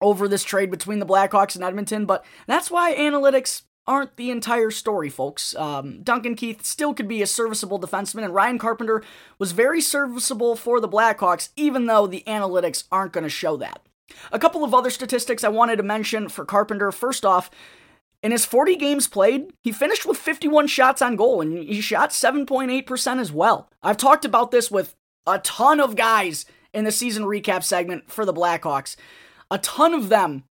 over 0.00 0.28
this 0.28 0.44
trade 0.44 0.70
between 0.70 0.98
the 0.98 1.06
Blackhawks 1.06 1.54
and 1.54 1.64
Edmonton, 1.64 2.06
but 2.06 2.24
that's 2.46 2.70
why 2.70 2.94
analytics 2.94 3.62
aren't 3.86 4.16
the 4.16 4.30
entire 4.30 4.70
story, 4.70 5.08
folks. 5.08 5.54
Um, 5.56 6.02
Duncan 6.02 6.34
Keith 6.36 6.64
still 6.64 6.94
could 6.94 7.08
be 7.08 7.22
a 7.22 7.26
serviceable 7.26 7.80
defenseman, 7.80 8.24
and 8.24 8.34
Ryan 8.34 8.58
Carpenter 8.58 9.02
was 9.38 9.52
very 9.52 9.80
serviceable 9.80 10.54
for 10.54 10.80
the 10.80 10.88
Blackhawks, 10.88 11.48
even 11.56 11.86
though 11.86 12.06
the 12.06 12.22
analytics 12.26 12.84
aren't 12.92 13.12
going 13.12 13.24
to 13.24 13.30
show 13.30 13.56
that. 13.56 13.82
A 14.32 14.38
couple 14.38 14.64
of 14.64 14.74
other 14.74 14.90
statistics 14.90 15.44
I 15.44 15.48
wanted 15.48 15.76
to 15.76 15.82
mention 15.82 16.28
for 16.28 16.44
Carpenter. 16.44 16.92
First 16.92 17.24
off, 17.24 17.50
in 18.22 18.32
his 18.32 18.44
40 18.44 18.76
games 18.76 19.08
played, 19.08 19.52
he 19.62 19.72
finished 19.72 20.06
with 20.06 20.18
51 20.18 20.66
shots 20.66 21.00
on 21.00 21.16
goal, 21.16 21.40
and 21.40 21.56
he 21.58 21.80
shot 21.80 22.10
7.8% 22.10 23.20
as 23.20 23.32
well. 23.32 23.70
I've 23.82 23.96
talked 23.96 24.24
about 24.24 24.50
this 24.50 24.70
with 24.70 24.94
a 25.26 25.38
ton 25.40 25.80
of 25.80 25.96
guys 25.96 26.44
in 26.72 26.84
the 26.84 26.92
season 26.92 27.24
recap 27.24 27.64
segment 27.64 28.10
for 28.10 28.24
the 28.24 28.34
Blackhawks 28.34 28.96
a 29.50 29.58
ton 29.58 29.94
of 29.94 30.08
them 30.08 30.44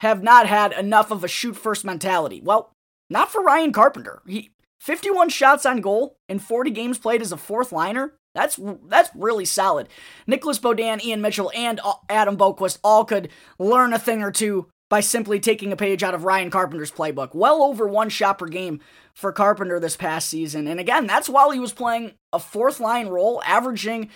have 0.00 0.22
not 0.22 0.46
had 0.46 0.72
enough 0.72 1.10
of 1.10 1.24
a 1.24 1.28
shoot 1.28 1.56
first 1.56 1.84
mentality. 1.84 2.40
Well, 2.42 2.72
not 3.10 3.30
for 3.30 3.42
Ryan 3.42 3.72
Carpenter. 3.72 4.22
He 4.26 4.50
51 4.80 5.30
shots 5.30 5.64
on 5.64 5.80
goal 5.80 6.16
in 6.28 6.38
40 6.38 6.70
games 6.70 6.98
played 6.98 7.22
as 7.22 7.32
a 7.32 7.36
fourth 7.36 7.72
liner. 7.72 8.14
That's 8.34 8.58
that's 8.86 9.10
really 9.14 9.44
solid. 9.44 9.88
Nicolas 10.26 10.58
Beaudin, 10.58 11.02
Ian 11.02 11.20
Mitchell, 11.20 11.52
and 11.54 11.80
Adam 12.08 12.36
Boqvist 12.36 12.78
all 12.82 13.04
could 13.04 13.28
learn 13.58 13.92
a 13.92 13.98
thing 13.98 14.22
or 14.22 14.32
two 14.32 14.66
by 14.90 15.00
simply 15.00 15.40
taking 15.40 15.72
a 15.72 15.76
page 15.76 16.02
out 16.02 16.14
of 16.14 16.24
Ryan 16.24 16.50
Carpenter's 16.50 16.90
playbook. 16.90 17.34
Well 17.34 17.62
over 17.62 17.88
one 17.88 18.08
shot 18.08 18.38
per 18.38 18.46
game 18.46 18.80
for 19.14 19.32
Carpenter 19.32 19.80
this 19.80 19.96
past 19.96 20.28
season. 20.28 20.66
And 20.66 20.78
again, 20.78 21.06
that's 21.06 21.28
while 21.28 21.50
he 21.50 21.60
was 21.60 21.72
playing 21.72 22.12
a 22.32 22.38
fourth 22.38 22.80
line 22.80 23.08
role, 23.08 23.42
averaging 23.46 24.10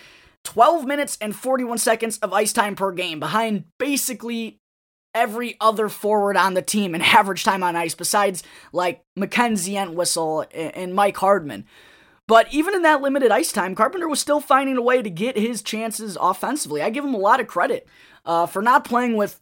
12 0.44 0.87
minutes 0.87 1.18
and 1.20 1.35
41 1.35 1.79
seconds 1.79 2.18
of 2.18 2.33
ice 2.33 2.53
time 2.53 2.74
per 2.74 2.92
game, 2.92 3.20
behind 3.20 3.64
basically 3.79 4.59
every 5.14 5.57
other 5.61 5.88
forward 5.88 6.37
on 6.37 6.55
the 6.55 6.62
team 6.62 6.94
in 6.94 7.03
average 7.03 7.44
time 7.44 7.62
on 7.62 7.77
ice, 7.77 7.94
besides 7.94 8.42
like 8.72 9.03
Mackenzie 9.16 9.77
Entwistle 9.77 10.46
and 10.53 10.94
Mike 10.94 11.16
Hardman. 11.16 11.64
But 12.27 12.53
even 12.53 12.74
in 12.74 12.83
that 12.83 13.01
limited 13.01 13.31
ice 13.31 13.53
time, 13.53 13.74
Carpenter 13.74 14.07
was 14.07 14.20
still 14.20 14.40
finding 14.40 14.77
a 14.77 14.83
way 14.83 15.01
to 15.01 15.09
get 15.09 15.38
his 15.38 15.62
chances 15.62 16.18
offensively. 16.20 16.83
I 16.83 16.90
give 16.90 17.05
him 17.05 17.14
a 17.14 17.18
lot 17.18 17.40
of 17.40 17.46
credit 17.46 17.88
uh, 18.27 18.44
for 18.46 18.61
not 18.61 18.85
playing 18.85 19.16
with 19.16 19.40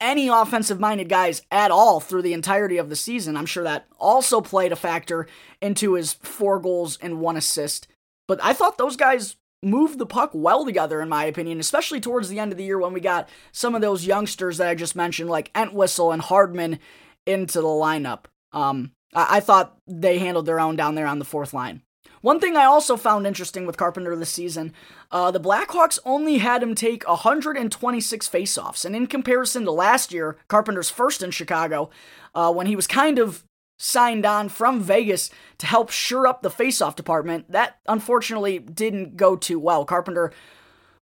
any 0.00 0.28
offensive 0.28 0.78
minded 0.78 1.08
guys 1.08 1.42
at 1.50 1.72
all 1.72 1.98
through 1.98 2.22
the 2.22 2.32
entirety 2.32 2.78
of 2.78 2.88
the 2.88 2.96
season. 2.96 3.36
I'm 3.36 3.46
sure 3.46 3.64
that 3.64 3.86
also 3.98 4.40
played 4.40 4.70
a 4.70 4.76
factor 4.76 5.26
into 5.60 5.94
his 5.94 6.12
four 6.12 6.60
goals 6.60 6.96
and 7.02 7.20
one 7.20 7.36
assist. 7.36 7.88
But 8.28 8.38
I 8.42 8.52
thought 8.52 8.78
those 8.78 8.96
guys 8.96 9.34
moved 9.62 9.98
the 9.98 10.06
puck 10.06 10.30
well 10.32 10.64
together, 10.64 11.00
in 11.00 11.08
my 11.08 11.24
opinion, 11.24 11.60
especially 11.60 12.00
towards 12.00 12.28
the 12.28 12.38
end 12.38 12.52
of 12.52 12.58
the 12.58 12.64
year 12.64 12.78
when 12.78 12.92
we 12.92 13.00
got 13.00 13.28
some 13.52 13.74
of 13.74 13.80
those 13.80 14.06
youngsters 14.06 14.58
that 14.58 14.68
I 14.68 14.74
just 14.74 14.96
mentioned, 14.96 15.30
like 15.30 15.50
Entwistle 15.54 16.12
and 16.12 16.22
Hardman, 16.22 16.78
into 17.26 17.60
the 17.60 17.66
lineup. 17.66 18.24
Um, 18.52 18.92
I-, 19.14 19.36
I 19.36 19.40
thought 19.40 19.76
they 19.86 20.18
handled 20.18 20.46
their 20.46 20.60
own 20.60 20.76
down 20.76 20.94
there 20.94 21.06
on 21.06 21.18
the 21.18 21.24
fourth 21.24 21.52
line. 21.52 21.82
One 22.20 22.40
thing 22.40 22.56
I 22.56 22.64
also 22.64 22.96
found 22.96 23.26
interesting 23.26 23.64
with 23.64 23.76
Carpenter 23.76 24.16
this 24.16 24.30
season, 24.30 24.72
uh, 25.12 25.30
the 25.30 25.40
Blackhawks 25.40 26.00
only 26.04 26.38
had 26.38 26.62
him 26.62 26.74
take 26.74 27.06
126 27.06 28.28
faceoffs, 28.28 28.84
and 28.84 28.96
in 28.96 29.06
comparison 29.06 29.64
to 29.64 29.70
last 29.70 30.12
year, 30.12 30.36
Carpenter's 30.48 30.90
first 30.90 31.22
in 31.22 31.30
Chicago, 31.30 31.90
uh, 32.34 32.52
when 32.52 32.66
he 32.66 32.74
was 32.74 32.88
kind 32.88 33.18
of 33.20 33.44
signed 33.78 34.26
on 34.26 34.48
from 34.48 34.80
Vegas 34.82 35.30
to 35.58 35.66
help 35.66 35.90
shore 35.90 36.26
up 36.26 36.42
the 36.42 36.50
faceoff 36.50 36.96
department, 36.96 37.50
that 37.50 37.78
unfortunately 37.86 38.58
didn't 38.58 39.16
go 39.16 39.36
too 39.36 39.58
well. 39.58 39.84
Carpenter 39.84 40.32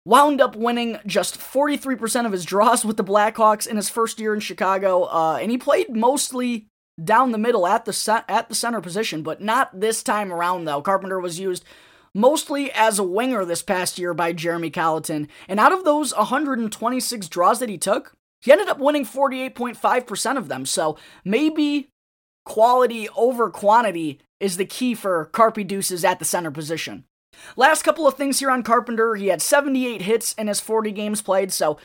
wound 0.06 0.42
up 0.42 0.56
winning 0.56 0.98
just 1.06 1.40
43% 1.40 2.26
of 2.26 2.32
his 2.32 2.46
draws 2.46 2.84
with 2.84 2.98
the 2.98 3.04
Blackhawks 3.04 3.68
in 3.68 3.76
his 3.76 3.90
first 3.90 4.20
year 4.20 4.34
in 4.34 4.40
Chicago, 4.40 5.04
uh, 5.04 5.38
and 5.42 5.52
he 5.52 5.58
played 5.58 5.96
mostly 5.96 6.68
down 7.02 7.32
the 7.32 7.38
middle 7.38 7.68
at 7.68 7.86
the 7.86 8.24
at 8.28 8.50
the 8.50 8.56
center 8.56 8.82
position, 8.82 9.22
but 9.24 9.42
not 9.42 9.80
this 9.80 10.04
time 10.04 10.32
around 10.32 10.66
though. 10.66 10.82
Carpenter 10.82 11.20
was 11.20 11.40
used 11.40 11.64
mostly 12.14 12.72
as 12.72 13.00
a 13.00 13.04
winger 13.04 13.46
this 13.46 13.62
past 13.62 13.98
year 13.98 14.14
by 14.14 14.34
Jeremy 14.34 14.70
Colliton, 14.70 15.28
and 15.48 15.60
out 15.60 15.72
of 15.72 15.84
those 15.84 16.16
126 16.16 17.28
draws 17.28 17.60
that 17.60 17.70
he 17.70 17.78
took, 17.78 18.14
he 18.42 18.52
ended 18.52 18.70
up 18.70 18.80
winning 18.80 19.06
48.5% 19.06 20.38
of 20.38 20.48
them. 20.48 20.66
So 20.66 20.98
maybe 21.24 21.91
quality 22.46 23.08
over 23.16 23.50
quantity 23.50 24.20
is 24.40 24.58
the 24.58 24.66
key 24.66 24.96
for 24.96 25.30
Carpy 25.34 25.66
Deuces 25.66 26.04
at 26.04 26.20
the 26.20 26.26
center 26.26 26.52
position. 26.52 27.06
Last 27.56 27.84
couple 27.84 28.08
of 28.08 28.16
things 28.16 28.40
here 28.40 28.52
on 28.52 28.64
Carpenter, 28.64 29.16
he 29.16 29.28
had 29.28 29.42
78 29.42 30.02
hits 30.02 30.34
in 30.34 30.48
his 30.48 30.60
40 30.60 30.92
games 30.92 31.22
played, 31.22 31.52
so 31.52 31.78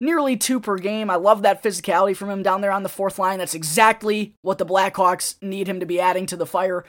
nearly 0.00 0.36
two 0.36 0.60
per 0.60 0.78
game. 0.78 1.10
I 1.10 1.16
love 1.16 1.42
that 1.42 1.62
physicality 1.62 2.16
from 2.16 2.30
him 2.30 2.42
down 2.42 2.60
there 2.60 2.72
on 2.72 2.82
the 2.82 2.88
fourth 2.88 3.18
line. 3.18 3.38
That's 3.38 3.54
exactly 3.54 4.34
what 4.42 4.58
the 4.58 4.66
Blackhawks 4.66 5.40
need 5.42 5.68
him 5.68 5.80
to 5.80 5.86
be 5.86 6.00
adding 6.00 6.26
to 6.26 6.36
the 6.36 6.46
fire. 6.46 6.84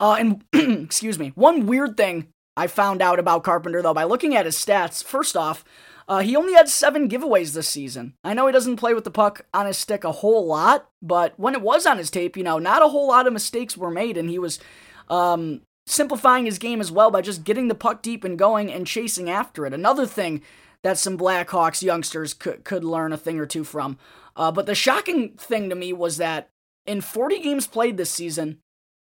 Uh, 0.00 0.16
and 0.18 0.44
excuse 0.84 1.18
me, 1.18 1.32
one 1.34 1.66
weird 1.66 1.96
thing 1.96 2.28
I 2.56 2.66
found 2.66 3.02
out 3.02 3.18
about 3.18 3.44
Carpenter 3.44 3.82
though 3.82 3.94
by 3.94 4.04
looking 4.04 4.34
at 4.34 4.46
his 4.46 4.56
stats. 4.56 5.02
First 5.02 5.36
off, 5.36 5.64
uh, 6.12 6.18
he 6.18 6.36
only 6.36 6.52
had 6.52 6.68
seven 6.68 7.08
giveaways 7.08 7.54
this 7.54 7.70
season. 7.70 8.12
I 8.22 8.34
know 8.34 8.46
he 8.46 8.52
doesn't 8.52 8.76
play 8.76 8.92
with 8.92 9.04
the 9.04 9.10
puck 9.10 9.46
on 9.54 9.64
his 9.64 9.78
stick 9.78 10.04
a 10.04 10.12
whole 10.12 10.44
lot, 10.44 10.90
but 11.00 11.32
when 11.38 11.54
it 11.54 11.62
was 11.62 11.86
on 11.86 11.96
his 11.96 12.10
tape, 12.10 12.36
you 12.36 12.42
know, 12.42 12.58
not 12.58 12.82
a 12.82 12.88
whole 12.88 13.08
lot 13.08 13.26
of 13.26 13.32
mistakes 13.32 13.78
were 13.78 13.90
made, 13.90 14.18
and 14.18 14.28
he 14.28 14.38
was 14.38 14.60
um, 15.08 15.62
simplifying 15.86 16.44
his 16.44 16.58
game 16.58 16.82
as 16.82 16.92
well 16.92 17.10
by 17.10 17.22
just 17.22 17.44
getting 17.44 17.68
the 17.68 17.74
puck 17.74 18.02
deep 18.02 18.24
and 18.24 18.38
going 18.38 18.70
and 18.70 18.86
chasing 18.86 19.30
after 19.30 19.64
it. 19.64 19.72
Another 19.72 20.04
thing 20.04 20.42
that 20.82 20.98
some 20.98 21.16
Blackhawks 21.16 21.82
youngsters 21.82 22.34
could, 22.34 22.62
could 22.62 22.84
learn 22.84 23.14
a 23.14 23.16
thing 23.16 23.40
or 23.40 23.46
two 23.46 23.64
from. 23.64 23.96
Uh, 24.36 24.52
but 24.52 24.66
the 24.66 24.74
shocking 24.74 25.30
thing 25.38 25.70
to 25.70 25.74
me 25.74 25.94
was 25.94 26.18
that 26.18 26.50
in 26.84 27.00
40 27.00 27.38
games 27.40 27.66
played 27.66 27.96
this 27.96 28.10
season, 28.10 28.58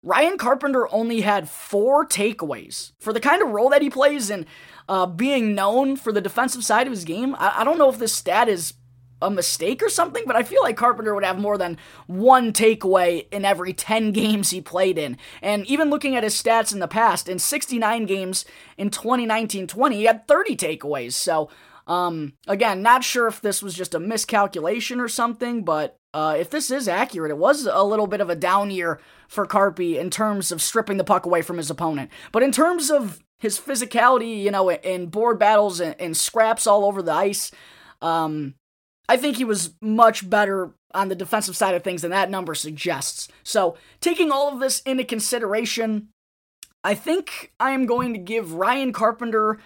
Ryan 0.03 0.39
Carpenter 0.39 0.89
only 0.93 1.21
had 1.21 1.49
four 1.49 2.07
takeaways. 2.07 2.93
For 3.01 3.13
the 3.13 3.21
kind 3.21 3.43
of 3.43 3.51
role 3.51 3.69
that 3.71 3.83
he 3.83 3.91
plays 3.91 4.31
and 4.31 4.47
uh, 4.89 5.07
being 5.07 5.55
known 5.55 5.97
for 5.97 6.11
the 6.11 6.23
defensive 6.23 6.65
side 6.65 6.87
of 6.87 6.93
his 6.93 7.05
game, 7.05 7.35
I, 7.39 7.61
I 7.61 7.65
don't 7.65 7.79
know 7.79 7.91
if 7.91 7.99
this 7.99 8.15
stat 8.15 8.49
is 8.49 8.75
a 9.23 9.31
mistake 9.31 9.83
or 9.83 9.91
something, 9.91 10.25
but 10.27 10.37
I 10.37 10.43
feel 10.43 10.63
like 10.63 10.79
Carpenter 10.79 11.15
would 11.15 11.25
have 11.25 11.39
more 11.39 11.59
than 11.59 11.77
one 12.07 12.55
takeaway 12.55 13.27
in 13.31 13.45
every 13.45 13.75
10 13.75 14.13
games 14.13 14.51
he 14.51 14.63
played 14.63 14.97
in. 14.97 15.19
And 15.43 15.67
even 15.67 15.91
looking 15.91 16.17
at 16.17 16.25
his 16.25 16.41
stats 16.41 16.73
in 16.73 16.79
the 16.79 16.89
past, 16.89 17.29
in 17.29 17.39
69 17.39 18.07
games 18.07 18.47
in 18.79 18.89
2019 18.89 19.67
20, 19.67 19.97
he 19.97 20.05
had 20.05 20.27
30 20.27 20.57
takeaways. 20.57 21.13
So, 21.13 21.51
um, 21.87 22.33
again, 22.47 22.83
not 22.83 23.05
sure 23.05 23.27
if 23.27 23.43
this 23.43 23.63
was 23.63 23.75
just 23.75 23.95
a 23.95 24.01
miscalculation 24.01 24.99
or 24.99 25.09
something, 25.09 25.65
but 25.65 26.00
uh, 26.13 26.37
if 26.39 26.51
this 26.51 26.71
is 26.71 26.89
accurate, 26.89 27.31
it 27.31 27.39
was 27.39 27.67
a 27.67 27.83
little 27.83 28.07
bit 28.07 28.21
of 28.21 28.31
a 28.31 28.37
down 28.37 28.71
year 28.71 29.01
for 29.29 29.47
Carpy 29.47 29.99
in 29.99 30.11
terms 30.11 30.51
of 30.51 30.61
stripping 30.61 30.97
the 30.97 31.05
puck 31.05 31.25
away 31.25 31.43
from 31.43 31.57
his 31.57 31.71
opponent. 31.71 32.11
But 32.33 32.43
in 32.43 32.51
terms 32.51 32.91
of 32.91 33.23
his 33.39 33.59
physicality, 33.59 34.43
you 34.43 34.51
know, 34.51 34.71
in 34.71 35.07
board 35.07 35.39
battles 35.39 35.81
and, 35.81 35.95
and 36.01 36.17
scraps 36.17 36.67
all 36.67 36.85
over 36.85 37.01
the 37.03 37.13
ice, 37.13 37.53
um, 38.03 38.55
I 39.09 39.17
think 39.17 39.37
he 39.37 39.45
was 39.45 39.75
much 39.81 40.29
better 40.29 40.73
on 40.95 41.09
the 41.09 41.15
defensive 41.15 41.57
side 41.57 41.75
of 41.75 41.85
things 41.85 42.03
than 42.03 42.11
that 42.11 42.31
number 42.31 42.55
suggests. 42.55 43.29
So, 43.45 43.77
taking 44.01 44.31
all 44.31 44.53
of 44.53 44.61
this 44.61 44.81
into 44.81 45.05
consideration, 45.05 46.09
I 46.83 46.95
think 46.95 47.53
I 47.61 47.71
am 47.71 47.87
going 47.87 48.13
to 48.13 48.19
give 48.19 48.55
Ryan 48.55 48.93
Carpenter 48.93 49.59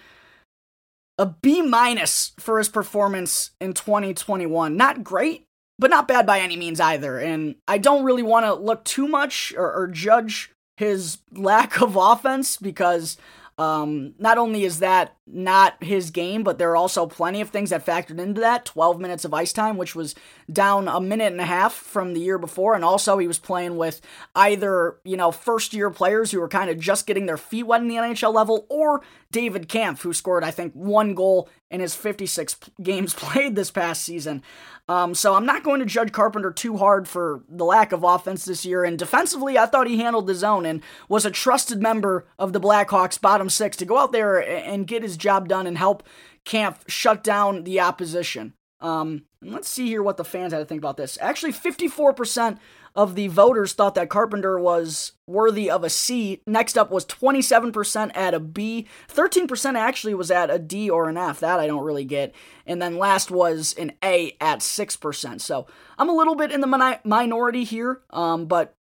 a 1.17 1.27
B 1.27 1.61
minus 1.61 2.33
for 2.39 2.57
his 2.57 2.69
performance 2.69 3.51
in 3.61 3.73
2021. 3.73 4.75
Not 4.75 5.03
great, 5.03 5.45
but 5.77 5.89
not 5.89 6.07
bad 6.07 6.25
by 6.25 6.39
any 6.39 6.55
means 6.55 6.79
either. 6.79 7.17
And 7.19 7.55
I 7.67 7.77
don't 7.77 8.03
really 8.03 8.23
want 8.23 8.45
to 8.45 8.53
look 8.53 8.83
too 8.85 9.07
much 9.07 9.53
or, 9.57 9.71
or 9.73 9.87
judge 9.87 10.51
his 10.77 11.19
lack 11.31 11.81
of 11.81 11.95
offense 11.95 12.57
because 12.57 13.17
um, 13.57 14.13
not 14.19 14.37
only 14.37 14.63
is 14.63 14.79
that 14.79 15.14
not 15.27 15.83
his 15.83 16.11
game, 16.11 16.43
but 16.43 16.59
there 16.59 16.69
are 16.71 16.75
also 16.75 17.07
plenty 17.07 17.41
of 17.41 17.49
things 17.49 17.71
that 17.71 17.85
factored 17.85 18.19
into 18.19 18.41
that. 18.41 18.65
12 18.65 18.99
minutes 18.99 19.25
of 19.25 19.33
ice 19.33 19.51
time, 19.51 19.77
which 19.77 19.95
was 19.95 20.13
down 20.51 20.87
a 20.87 20.99
minute 20.99 21.31
and 21.31 21.41
a 21.41 21.45
half 21.45 21.73
from 21.73 22.13
the 22.13 22.19
year 22.19 22.37
before. 22.37 22.75
And 22.75 22.85
also, 22.85 23.17
he 23.17 23.27
was 23.27 23.39
playing 23.39 23.77
with 23.77 24.01
either, 24.35 24.97
you 25.03 25.17
know, 25.17 25.31
first 25.31 25.73
year 25.73 25.89
players 25.89 26.31
who 26.31 26.39
were 26.39 26.47
kind 26.47 26.69
of 26.69 26.79
just 26.79 27.07
getting 27.07 27.25
their 27.25 27.37
feet 27.37 27.63
wet 27.63 27.81
in 27.81 27.87
the 27.87 27.95
NHL 27.95 28.33
level, 28.33 28.67
or 28.69 29.01
David 29.31 29.67
Kampf, 29.67 30.03
who 30.03 30.13
scored, 30.13 30.43
I 30.43 30.51
think, 30.51 30.73
one 30.73 31.15
goal 31.15 31.49
in 31.71 31.81
his 31.81 31.95
56 31.95 32.57
games 32.81 33.13
played 33.17 33.55
this 33.55 33.71
past 33.71 34.03
season. 34.03 34.43
Um, 34.87 35.15
so 35.15 35.33
I'm 35.33 35.47
not 35.47 35.63
going 35.63 35.79
to 35.79 35.85
judge 35.85 36.11
Carpenter 36.11 36.51
too 36.51 36.77
hard 36.77 37.07
for 37.07 37.43
the 37.49 37.65
lack 37.65 37.91
of 37.91 38.03
offense 38.03 38.45
this 38.45 38.65
year. 38.65 38.83
And 38.83 38.99
defensively, 38.99 39.57
I 39.57 39.65
thought 39.65 39.87
he 39.87 39.97
handled 39.97 40.29
his 40.29 40.43
own 40.43 40.65
and 40.65 40.81
was 41.09 41.25
a 41.25 41.31
trusted 41.31 41.81
member 41.81 42.27
of 42.37 42.53
the 42.53 42.61
Blackhawks 42.61 43.19
bottom 43.19 43.49
six 43.49 43.75
to 43.77 43.85
go 43.85 43.97
out 43.97 44.11
there 44.11 44.37
and 44.37 44.85
get 44.85 45.01
his 45.01 45.14
job 45.17 45.47
done 45.47 45.67
and 45.67 45.77
help 45.77 46.03
Kampf 46.43 46.83
shut 46.87 47.23
down 47.23 47.63
the 47.63 47.79
opposition. 47.79 48.53
Um, 48.81 49.23
let's 49.41 49.67
see 49.67 49.87
here 49.87 50.03
what 50.03 50.17
the 50.17 50.25
fans 50.25 50.53
had 50.53 50.59
to 50.59 50.65
think 50.65 50.79
about 50.79 50.97
this. 50.97 51.17
Actually, 51.21 51.53
54% 51.53 52.59
of 52.95 53.15
the 53.15 53.27
voters 53.27 53.73
thought 53.73 53.95
that 53.95 54.09
Carpenter 54.09 54.59
was 54.59 55.13
worthy 55.27 55.69
of 55.69 55.83
a 55.83 55.89
C. 55.89 56.41
Next 56.47 56.77
up 56.77 56.91
was 56.91 57.05
27% 57.05 58.15
at 58.15 58.33
a 58.33 58.39
B. 58.39 58.87
13% 59.09 59.75
actually 59.75 60.13
was 60.13 60.31
at 60.31 60.49
a 60.49 60.57
D 60.59 60.89
or 60.89 61.09
an 61.09 61.17
F. 61.17 61.39
That 61.39 61.59
I 61.59 61.67
don't 61.67 61.83
really 61.83 62.05
get. 62.05 62.33
And 62.65 62.81
then 62.81 62.97
last 62.97 63.31
was 63.31 63.73
an 63.77 63.93
A 64.03 64.35
at 64.39 64.59
6%. 64.59 65.41
So 65.41 65.67
I'm 65.97 66.09
a 66.09 66.15
little 66.15 66.35
bit 66.35 66.51
in 66.51 66.61
the 66.61 66.67
mi- 66.67 66.99
minority 67.03 67.63
here. 67.63 68.01
Um, 68.11 68.45
but 68.45 68.75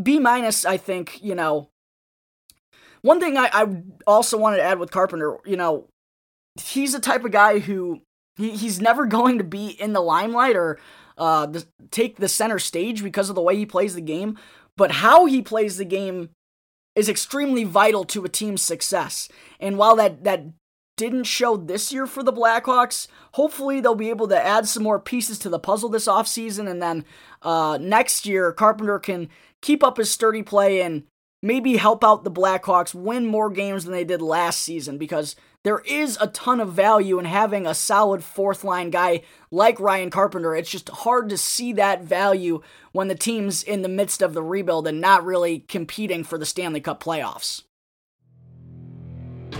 B 0.00 0.18
minus, 0.18 0.64
I 0.64 0.76
think, 0.76 1.22
you 1.22 1.34
know. 1.34 1.70
One 3.04 3.20
thing 3.20 3.36
I, 3.36 3.50
I 3.52 3.66
also 4.06 4.38
wanted 4.38 4.56
to 4.56 4.62
add 4.62 4.78
with 4.78 4.90
Carpenter, 4.90 5.36
you 5.44 5.58
know, 5.58 5.88
he's 6.58 6.94
the 6.94 7.00
type 7.00 7.22
of 7.22 7.32
guy 7.32 7.58
who 7.58 8.00
he, 8.38 8.52
he's 8.52 8.80
never 8.80 9.04
going 9.18 9.36
to 9.36 9.44
be 9.44 9.68
in 9.68 9.92
the 9.92 10.00
limelight 10.00 10.56
or 10.56 10.78
uh, 11.18 11.44
the, 11.44 11.66
take 11.90 12.16
the 12.16 12.30
center 12.30 12.58
stage 12.58 13.02
because 13.02 13.28
of 13.28 13.34
the 13.34 13.42
way 13.42 13.56
he 13.56 13.66
plays 13.66 13.94
the 13.94 14.00
game, 14.00 14.38
but 14.78 14.90
how 14.90 15.26
he 15.26 15.42
plays 15.42 15.76
the 15.76 15.84
game 15.84 16.30
is 16.96 17.10
extremely 17.10 17.62
vital 17.62 18.04
to 18.04 18.24
a 18.24 18.28
team's 18.30 18.62
success. 18.62 19.28
And 19.60 19.76
while 19.76 19.96
that 19.96 20.24
that 20.24 20.46
didn't 20.96 21.24
show 21.24 21.58
this 21.58 21.92
year 21.92 22.06
for 22.06 22.22
the 22.22 22.32
Blackhawks, 22.32 23.06
hopefully 23.32 23.82
they'll 23.82 23.94
be 23.94 24.08
able 24.08 24.28
to 24.28 24.42
add 24.42 24.66
some 24.66 24.82
more 24.82 24.98
pieces 24.98 25.38
to 25.40 25.50
the 25.50 25.58
puzzle 25.58 25.90
this 25.90 26.06
offseason 26.06 26.70
and 26.70 26.80
then 26.80 27.04
uh, 27.42 27.76
next 27.78 28.24
year 28.24 28.50
Carpenter 28.50 28.98
can 28.98 29.28
keep 29.60 29.84
up 29.84 29.98
his 29.98 30.10
sturdy 30.10 30.42
play 30.42 30.80
and 30.80 31.02
maybe 31.44 31.76
help 31.76 32.02
out 32.02 32.24
the 32.24 32.30
Blackhawks 32.30 32.94
win 32.94 33.26
more 33.26 33.50
games 33.50 33.84
than 33.84 33.92
they 33.92 34.02
did 34.02 34.22
last 34.22 34.62
season 34.62 34.96
because 34.96 35.36
there 35.62 35.80
is 35.80 36.16
a 36.18 36.28
ton 36.28 36.58
of 36.58 36.72
value 36.72 37.18
in 37.18 37.26
having 37.26 37.66
a 37.66 37.74
solid 37.74 38.24
fourth 38.24 38.64
line 38.64 38.88
guy 38.88 39.20
like 39.50 39.78
Ryan 39.78 40.08
Carpenter. 40.08 40.56
It's 40.56 40.70
just 40.70 40.88
hard 40.88 41.28
to 41.28 41.36
see 41.36 41.74
that 41.74 42.02
value 42.02 42.62
when 42.92 43.08
the 43.08 43.14
team's 43.14 43.62
in 43.62 43.82
the 43.82 43.90
midst 43.90 44.22
of 44.22 44.32
the 44.32 44.42
rebuild 44.42 44.86
and 44.88 45.02
not 45.02 45.22
really 45.22 45.60
competing 45.60 46.24
for 46.24 46.38
the 46.38 46.46
Stanley 46.46 46.80
Cup 46.80 47.02
playoffs. 47.02 47.62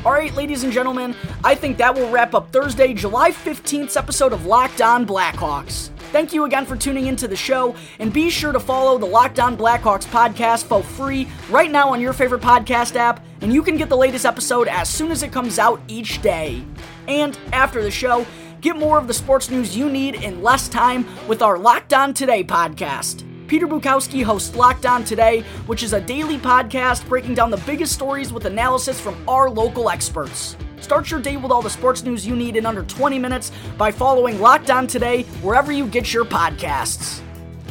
All 0.05 0.13
right, 0.13 0.35
ladies 0.35 0.65
and 0.65 0.73
gentlemen, 0.73 1.17
I 1.43 1.55
think 1.55 1.79
that 1.79 1.95
will 1.95 2.11
wrap 2.11 2.35
up 2.35 2.53
Thursday, 2.53 2.93
July 2.93 3.31
15th 3.31 3.97
episode 3.97 4.35
of 4.35 4.45
Locked 4.45 4.83
On 4.83 5.07
Blackhawks. 5.07 5.89
Thank 6.13 6.35
you 6.35 6.45
again 6.45 6.67
for 6.67 6.77
tuning 6.77 7.07
into 7.07 7.27
the 7.27 7.37
show, 7.37 7.75
and 7.99 8.13
be 8.13 8.29
sure 8.29 8.53
to 8.53 8.61
follow 8.61 8.99
the 8.99 9.07
Locked 9.07 9.41
On 9.41 9.57
Blackhawks 9.57 10.05
podcast 10.05 10.65
for 10.65 10.83
free 10.83 11.27
right 11.49 11.71
now 11.71 11.89
on 11.89 12.03
your 12.03 12.13
favorite 12.13 12.43
podcast 12.43 12.97
app, 12.97 13.25
and 13.41 13.51
you 13.51 13.63
can 13.63 13.79
get 13.79 13.89
the 13.89 13.97
latest 13.97 14.27
episode 14.27 14.69
as 14.69 14.91
soon 14.91 15.11
as 15.11 15.23
it 15.23 15.33
comes 15.33 15.59
out 15.59 15.81
each 15.89 16.21
day. 16.21 16.63
And 17.09 17.39
after 17.55 17.83
the 17.83 17.91
show, 17.91 18.27
get 18.61 18.77
more 18.77 18.99
of 18.99 19.09
the 19.09 19.15
sports 19.15 19.49
news 19.51 19.75
you 19.75 19.89
need 19.89 20.17
in 20.17 20.43
less 20.43 20.69
time 20.69 21.07
with 21.27 21.41
our 21.41 21.57
Locked 21.57 21.95
On 21.95 22.13
Today 22.13 22.45
podcast. 22.45 23.25
Peter 23.55 23.69
Bukowski 23.69 24.25
hosts 24.25 24.57
Locked 24.57 24.85
On 24.85 25.05
Today, 25.05 25.43
which 25.67 25.85
is 25.85 25.93
a 25.93 26.01
daily 26.01 26.39
podcast 26.39 27.09
breaking 27.09 27.35
down 27.35 27.53
the 27.53 27.57
biggest 27.59 27.93
stories 27.93 28.33
with 28.33 28.47
analysis 28.47 29.01
from 29.01 29.17
our 29.29 29.49
local 29.49 29.91
experts. 29.91 30.57
Start 30.81 31.09
your 31.09 31.21
day 31.21 31.37
with 31.37 31.53
all 31.53 31.63
the 31.63 31.71
sports 31.71 32.03
news 32.03 32.27
you 32.27 32.35
need 32.35 32.57
in 32.57 32.67
under 32.67 32.83
20 32.83 33.17
minutes 33.17 33.53
by 33.79 33.93
following 33.93 34.41
Locked 34.41 34.73
On 34.73 34.89
Today 34.89 35.23
wherever 35.41 35.71
you 35.71 35.87
get 35.87 36.13
your 36.13 36.25
podcasts. 36.25 37.21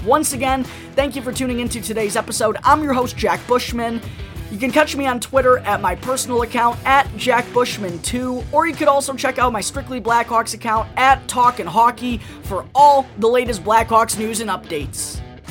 Once 0.05 0.31
again, 0.31 0.63
thank 0.95 1.17
you 1.17 1.21
for 1.21 1.33
tuning 1.33 1.59
into 1.59 1.81
today's 1.81 2.15
episode. 2.15 2.55
I'm 2.63 2.81
your 2.81 2.93
host, 2.93 3.17
Jack 3.17 3.45
Bushman. 3.45 3.99
You 4.51 4.59
can 4.59 4.71
catch 4.71 4.95
me 4.95 5.05
on 5.05 5.19
Twitter 5.19 5.57
at 5.57 5.81
my 5.81 5.95
personal 5.95 6.43
account 6.43 6.79
at 6.85 7.07
JackBushman2, 7.17 8.53
or 8.53 8.67
you 8.67 8.73
could 8.73 8.87
also 8.87 9.15
check 9.15 9.37
out 9.37 9.51
my 9.51 9.59
Strictly 9.59 9.99
Blackhawks 9.99 10.53
account 10.53 10.87
at 10.95 11.27
Talkin' 11.27 11.67
Hockey 11.67 12.19
for 12.43 12.65
all 12.73 13.05
the 13.17 13.27
latest 13.27 13.65
Blackhawks 13.65 14.17
news 14.17 14.39
and 14.39 14.49
updates. 14.49 15.19